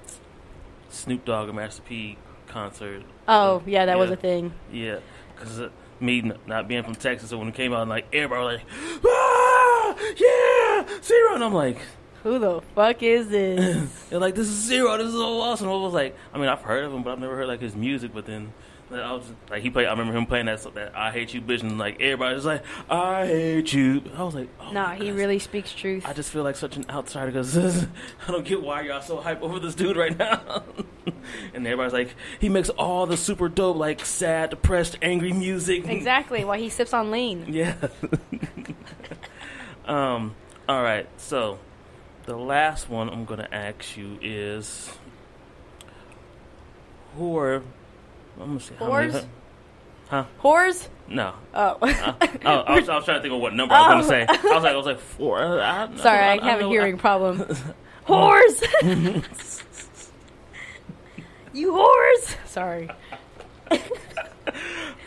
[0.90, 2.18] Snoop Dogg and Master P
[2.48, 3.04] concert.
[3.28, 4.54] Oh yeah, that was a thing.
[4.72, 5.00] Yeah,
[5.34, 5.70] because uh,
[6.00, 9.04] me n- not being from Texas, so when it came out, like everybody was like,
[9.06, 11.78] ah, yeah, Z-Ro, and I'm like,
[12.24, 14.06] Who the fuck is this?
[14.10, 15.68] they're like, this is Z-Ro, this is so awesome.
[15.70, 17.76] I was like, I mean, I've heard of him, but I've never heard like his
[17.76, 18.14] music.
[18.14, 18.54] But then
[18.94, 19.88] I was like, he played.
[19.88, 22.64] I remember him playing that that I hate you, bitch, and like everybody was like,
[22.90, 24.04] I hate you.
[24.16, 26.06] I was like, oh nah, he really speaks truth.
[26.06, 27.58] I just feel like such an outsider because
[28.28, 30.64] I don't get why y'all so hype over this dude right now.
[31.54, 35.88] and everybody's like, he makes all the super dope, like sad, depressed, angry music.
[35.88, 37.46] exactly why he sips on lean.
[37.52, 37.76] Yeah.
[39.86, 40.36] um.
[40.68, 41.08] All right.
[41.18, 41.60] So,
[42.26, 44.92] the last one I'm gonna ask you is,
[47.16, 47.64] who are?
[48.42, 49.26] I'm gonna say how many- Whores?
[50.10, 50.26] Huh?
[50.42, 50.88] Whores?
[51.08, 51.34] No.
[51.54, 52.14] Oh, Uh,
[52.46, 54.30] oh, I was, I was trying to think of what number I was gonna say.
[54.30, 55.40] I was like, I was like four.
[55.42, 57.40] I, I, sorry, I, have a hearing problem.
[58.08, 58.64] Whores!
[61.54, 62.36] you whores!
[62.48, 62.90] Sorry.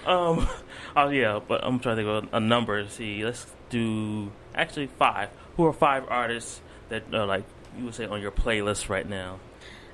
[0.07, 0.47] Um.
[0.95, 2.87] Oh yeah, but I'm trying to think of a number.
[2.89, 5.31] See, let's do actually five.
[5.57, 7.45] Who are five artists that are like
[7.79, 9.39] you would say on your playlist right now?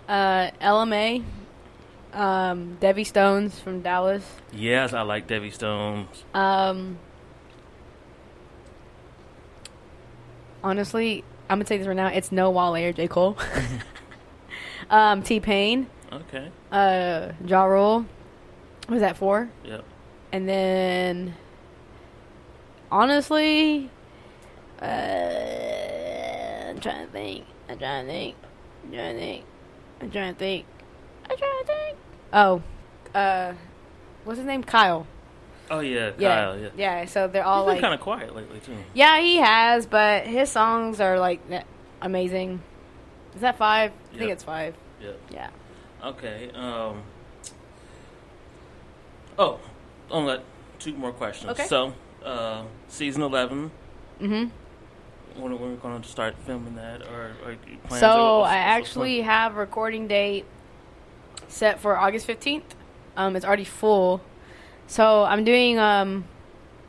[0.09, 1.23] Uh, LMA,
[2.13, 4.25] um, Debbie Stones from Dallas.
[4.53, 6.25] Yes, I like Debbie Stones.
[6.35, 6.99] Um,
[10.63, 12.09] honestly, I'm gonna say this right now.
[12.09, 13.37] It's no Wale or J Cole.
[14.89, 16.51] Um, T Pain, Okay.
[16.73, 18.07] uh, Ja Rule.
[18.89, 19.49] Was that four?
[19.63, 19.85] Yep.
[20.33, 21.35] And then,
[22.91, 23.89] honestly,
[24.83, 24.87] uh,
[26.71, 27.45] I'm trying to think.
[27.69, 28.37] I'm trying to think.
[28.83, 29.45] I'm trying to think.
[30.01, 30.67] I'm trying to think.
[31.31, 31.99] I'm trying to think.
[32.33, 32.63] Oh,
[33.15, 33.53] uh,
[34.25, 34.65] what's his name?
[34.65, 35.07] Kyle.
[35.71, 36.59] Oh yeah, Yeah, Kyle.
[36.59, 36.69] Yeah.
[36.77, 37.05] yeah.
[37.05, 38.77] So they're all like, kind of quiet lately too.
[38.93, 41.41] yeah, he has, but his songs are like
[42.03, 42.61] amazing.
[43.37, 43.93] Is that five?
[44.13, 44.75] I think it's five.
[45.01, 45.11] Yeah.
[45.31, 45.51] Yeah.
[46.05, 46.51] Okay.
[46.55, 47.03] Um.
[49.39, 49.61] Oh,
[50.11, 50.43] I'm got
[50.81, 51.53] two more questions.
[51.53, 51.67] Okay.
[51.67, 51.95] So,
[52.25, 53.71] uh, season eleven.
[54.21, 55.41] Mm-hmm.
[55.41, 60.09] When, we're going to start filming that, or, or plans So I actually have recording
[60.09, 60.45] date
[61.51, 62.75] set for August fifteenth.
[63.17, 64.21] Um, it's already full.
[64.87, 66.25] So I'm doing um,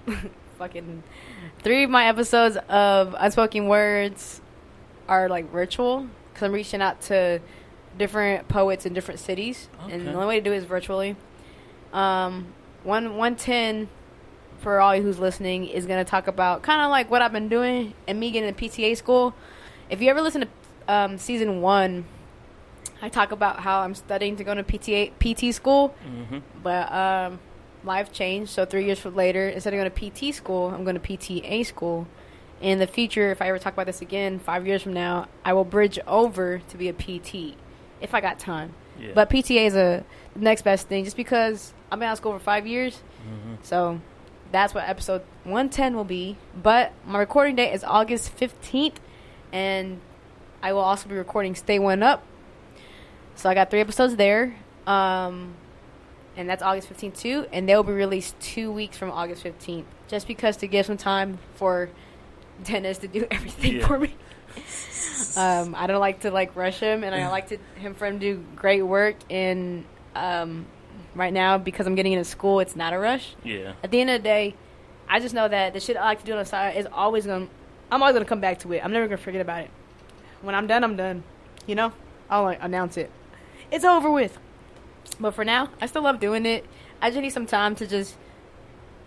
[0.58, 1.04] fucking
[1.64, 4.42] three of my episodes of Unspoken Words
[5.08, 7.42] are like virtual because I'm reaching out to
[7.98, 11.16] different poets in different cities, and the only way to do it is virtually.
[11.94, 13.90] Um, one one ten
[14.60, 17.50] for all you who's listening is gonna talk about kind of like what I've been
[17.50, 19.34] doing and me getting to PTA school.
[19.90, 20.48] If you ever listen to
[20.88, 22.06] um, season one,
[23.02, 26.42] I talk about how I'm studying to go to PTA PT school, Mhm.
[26.62, 27.40] but um,
[27.84, 28.52] life changed.
[28.52, 31.64] So three years from later, instead of going to PT school, I'm going to PTA
[31.66, 32.08] school.
[32.62, 35.54] In the future, if I ever talk about this again, five years from now, I
[35.54, 37.56] will bridge over to be a PT
[38.02, 38.74] if I got time.
[39.00, 39.10] Yeah.
[39.16, 40.04] But PTA is a
[40.36, 43.02] next best thing, just because I've been out of school for five years.
[43.28, 43.66] Mhm.
[43.66, 44.00] So
[44.52, 46.38] that's what episode 110 will be.
[46.62, 49.00] But my recording date is August 15th,
[49.52, 50.00] and
[50.62, 52.22] I will also be recording Stay One Up.
[53.36, 54.56] So I got three episodes there.
[54.88, 55.56] Um,
[56.38, 57.46] and that's August 15th too.
[57.52, 61.38] And they'll be released two weeks from August 15th, just because to give some time
[61.56, 61.90] for
[62.64, 63.88] Dennis to do everything Yeah.
[63.88, 64.14] for me.
[65.38, 68.20] um, I don't like to like rush him, and I like to him for him
[68.20, 69.16] to do great work.
[69.30, 69.86] And
[70.16, 70.66] um,
[71.16, 73.36] right now, because I'm getting into school, it's not a rush.
[73.44, 73.74] Yeah.
[73.84, 74.56] At the end of the day,
[75.08, 77.26] I just know that the shit I like to do on the side is always
[77.26, 77.48] gonna.
[77.92, 78.84] I'm always gonna come back to it.
[78.84, 79.70] I'm never gonna forget about it.
[80.42, 81.24] When I'm done, I'm done.
[81.68, 81.94] You know,
[82.30, 83.10] I'll like announce it.
[83.72, 84.38] It's over with.
[85.20, 86.66] But for now, I still love doing it.
[87.02, 88.16] I just need some time to just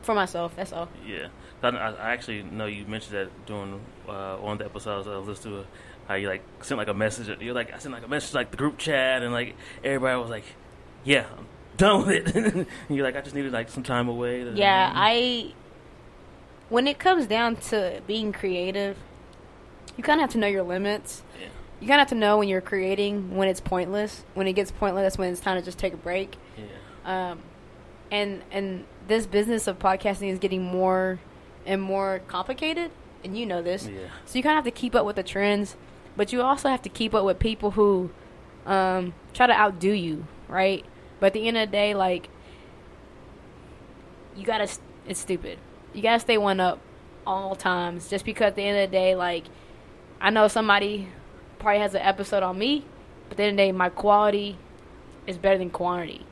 [0.02, 0.54] for myself.
[0.56, 0.88] That's all.
[1.06, 1.28] Yeah,
[1.62, 5.54] I, I actually know you mentioned that during uh, one of the episodes I listened
[5.54, 5.66] to.
[6.06, 7.34] How you like sent like a message?
[7.40, 10.28] You're like I sent like a message like the group chat, and like everybody was
[10.28, 10.44] like,
[11.02, 11.46] "Yeah, I'm
[11.78, 14.92] done with it." and you're like, "I just needed like some time away." To, Yeah,
[14.94, 15.54] I.
[16.68, 18.98] When it comes down to being creative,
[19.96, 21.22] you kind of have to know your limits.
[21.40, 21.48] Yeah.
[21.84, 24.24] You kind of have to know when you're creating when it's pointless.
[24.32, 26.34] When it gets pointless, that's when it's time to just take a break.
[26.56, 27.32] Yeah.
[27.32, 27.40] um,
[28.10, 31.20] and and this business of podcasting is getting more
[31.66, 32.90] and more complicated,
[33.22, 33.86] and you know this.
[33.86, 34.06] Yeah.
[34.24, 35.76] So you kind of have to keep up with the trends,
[36.16, 38.08] but you also have to keep up with people who
[38.64, 40.86] um, try to outdo you, right?
[41.20, 42.30] But at the end of the day, like
[44.34, 44.70] you gotta,
[45.06, 45.58] it's stupid.
[45.92, 46.78] You gotta stay one up
[47.26, 49.44] all times, just because at the end of the day, like
[50.18, 51.08] I know somebody
[51.64, 52.84] probably has an episode on me,
[53.28, 54.56] but then the end of the day, my quality
[55.26, 56.24] is better than quantity.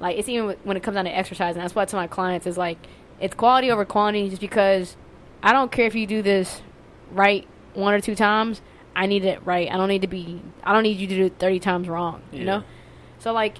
[0.00, 1.60] Like it's even when it comes down to exercising.
[1.60, 2.78] That's why I tell my clients is like
[3.20, 4.30] it's quality over quantity.
[4.30, 4.96] Just because
[5.42, 6.62] I don't care if you do this
[7.12, 8.62] right one or two times.
[8.96, 9.70] I need it right.
[9.70, 10.42] I don't need to be.
[10.64, 12.22] I don't need you to do it thirty times wrong.
[12.32, 12.44] You Yeah.
[12.44, 12.64] know.
[13.18, 13.58] So like,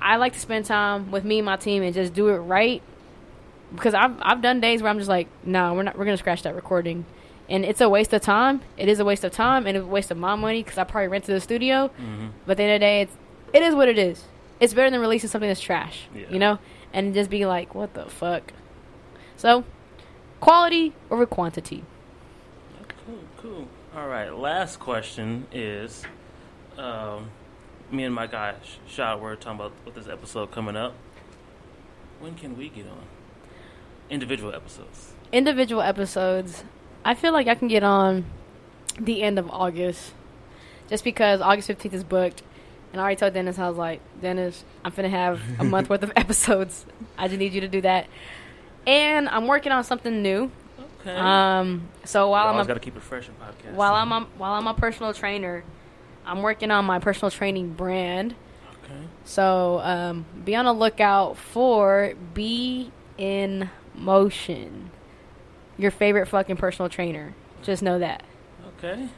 [0.00, 2.82] I like to spend time with me and my team and just do it right.
[3.72, 5.96] Because I've I've done days where I'm just like, no, we're not.
[5.98, 7.04] We're gonna scratch that recording,
[7.48, 8.60] and it's a waste of time.
[8.76, 10.84] It is a waste of time and it's a waste of my money because I
[10.84, 11.88] probably rented the studio.
[11.88, 13.12] hmm But at the end of the day, it's
[13.52, 14.24] it is what it is.
[14.60, 16.08] It's better than releasing something that's trash.
[16.14, 16.26] Yeah.
[16.30, 16.58] You know?
[16.92, 18.52] And just be like, what the fuck?
[19.36, 19.64] So,
[20.40, 21.84] quality over quantity.
[23.06, 23.18] Cool.
[23.38, 23.68] Cool.
[23.96, 24.30] All right.
[24.34, 26.02] Last question is,
[26.76, 27.30] um,
[27.90, 30.94] me and my guy Sh- Shot were talking about with this episode coming up.
[32.20, 33.04] When can we get on?
[34.10, 35.12] Individual episodes.
[35.32, 36.64] Individual episodes.
[37.04, 38.24] I feel like I can get on
[39.00, 40.12] the end of August.
[40.88, 42.42] Just because August 15th is booked.
[42.92, 46.02] And I already told Dennis, I was like, Dennis, I'm finna have a month worth
[46.02, 46.86] of episodes.
[47.18, 48.06] I just need you to do that.
[48.86, 50.50] And I'm working on something new.
[51.00, 51.14] Okay.
[51.14, 53.74] Um, so while I'm a got to keep it fresh in podcast.
[53.74, 55.64] while I'm a, while I'm a personal trainer,
[56.24, 58.34] I'm working on my personal training brand.
[58.84, 59.00] Okay.
[59.24, 64.90] So um, be on the lookout for Be in Motion,
[65.78, 67.34] your favorite fucking personal trainer.
[67.62, 68.22] Just know that
[68.78, 69.08] Okay.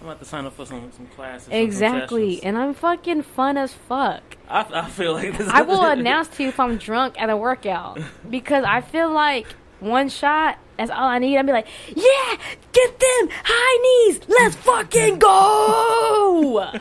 [0.00, 1.48] I'm about to sign up for some some classes.
[1.50, 2.44] exactly, sessions.
[2.44, 4.22] and I'm fucking fun as fuck.
[4.48, 5.48] I, I feel like this.
[5.48, 9.46] I will announce to you if I'm drunk at a workout because I feel like
[9.80, 10.58] one shot.
[10.78, 11.36] That's all I need.
[11.36, 12.36] I'll be like, yeah,
[12.72, 14.20] get them high knees.
[14.28, 16.72] Let's fucking go.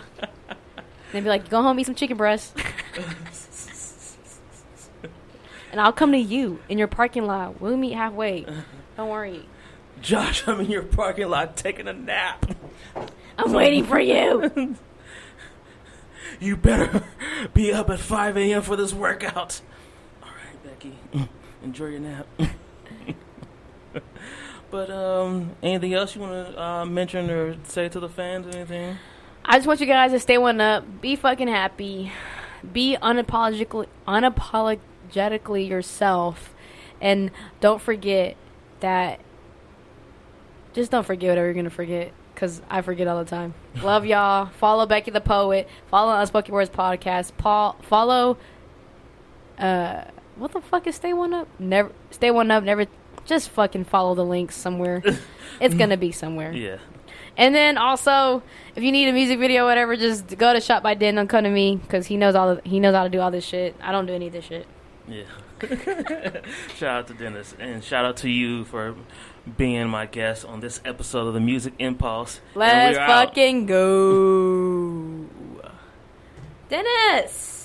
[1.11, 2.53] Then be like, go home, eat some chicken breasts.
[5.73, 7.59] and I'll come to you in your parking lot.
[7.59, 8.45] We'll meet halfway.
[9.01, 9.47] Don't worry.
[9.99, 12.45] Josh, I'm in your parking lot taking a nap.
[13.35, 14.77] I'm waiting for you.
[16.39, 17.03] You better
[17.53, 18.61] be up at 5 a.m.
[18.61, 19.61] for this workout.
[20.23, 20.97] All right, Becky.
[21.63, 22.27] Enjoy your nap.
[24.71, 28.47] but um, anything else you want to uh, mention or say to the fans?
[28.47, 28.97] Or anything?
[29.43, 31.01] I just want you guys to stay one up.
[31.01, 32.11] Be fucking happy.
[32.71, 36.55] Be unapologetically unapologetically yourself,
[37.01, 37.29] and
[37.59, 38.37] don't forget
[38.81, 39.19] that.
[40.73, 43.53] Just don't forget whatever you're gonna forget, cause I forget all the time.
[43.81, 44.47] Love y'all.
[44.57, 45.67] Follow Becky the Poet.
[45.89, 47.31] Follow Unspoken Words podcast.
[47.37, 47.77] Paul.
[47.81, 48.37] Follow.
[49.57, 50.05] Uh,
[50.37, 51.47] what the fuck is Stay One Up?
[51.59, 52.63] Never Stay One Up.
[52.63, 52.85] Never.
[53.25, 55.03] Just fucking follow the links somewhere.
[55.59, 56.51] it's gonna be somewhere.
[56.51, 56.77] Yeah.
[57.37, 58.43] And then also,
[58.75, 61.15] if you need a music video, or whatever, just go to Shop by Den.
[61.15, 62.55] Don't come to me because he knows all.
[62.55, 63.75] The, he knows how to do all this shit.
[63.81, 64.67] I don't do any of this shit.
[65.07, 65.23] Yeah.
[66.75, 68.95] shout out to Dennis and shout out to you for
[69.57, 72.41] being my guest on this episode of the Music Impulse.
[72.55, 73.27] Let's we're out.
[73.27, 75.25] fucking go,
[76.69, 77.60] Dennis.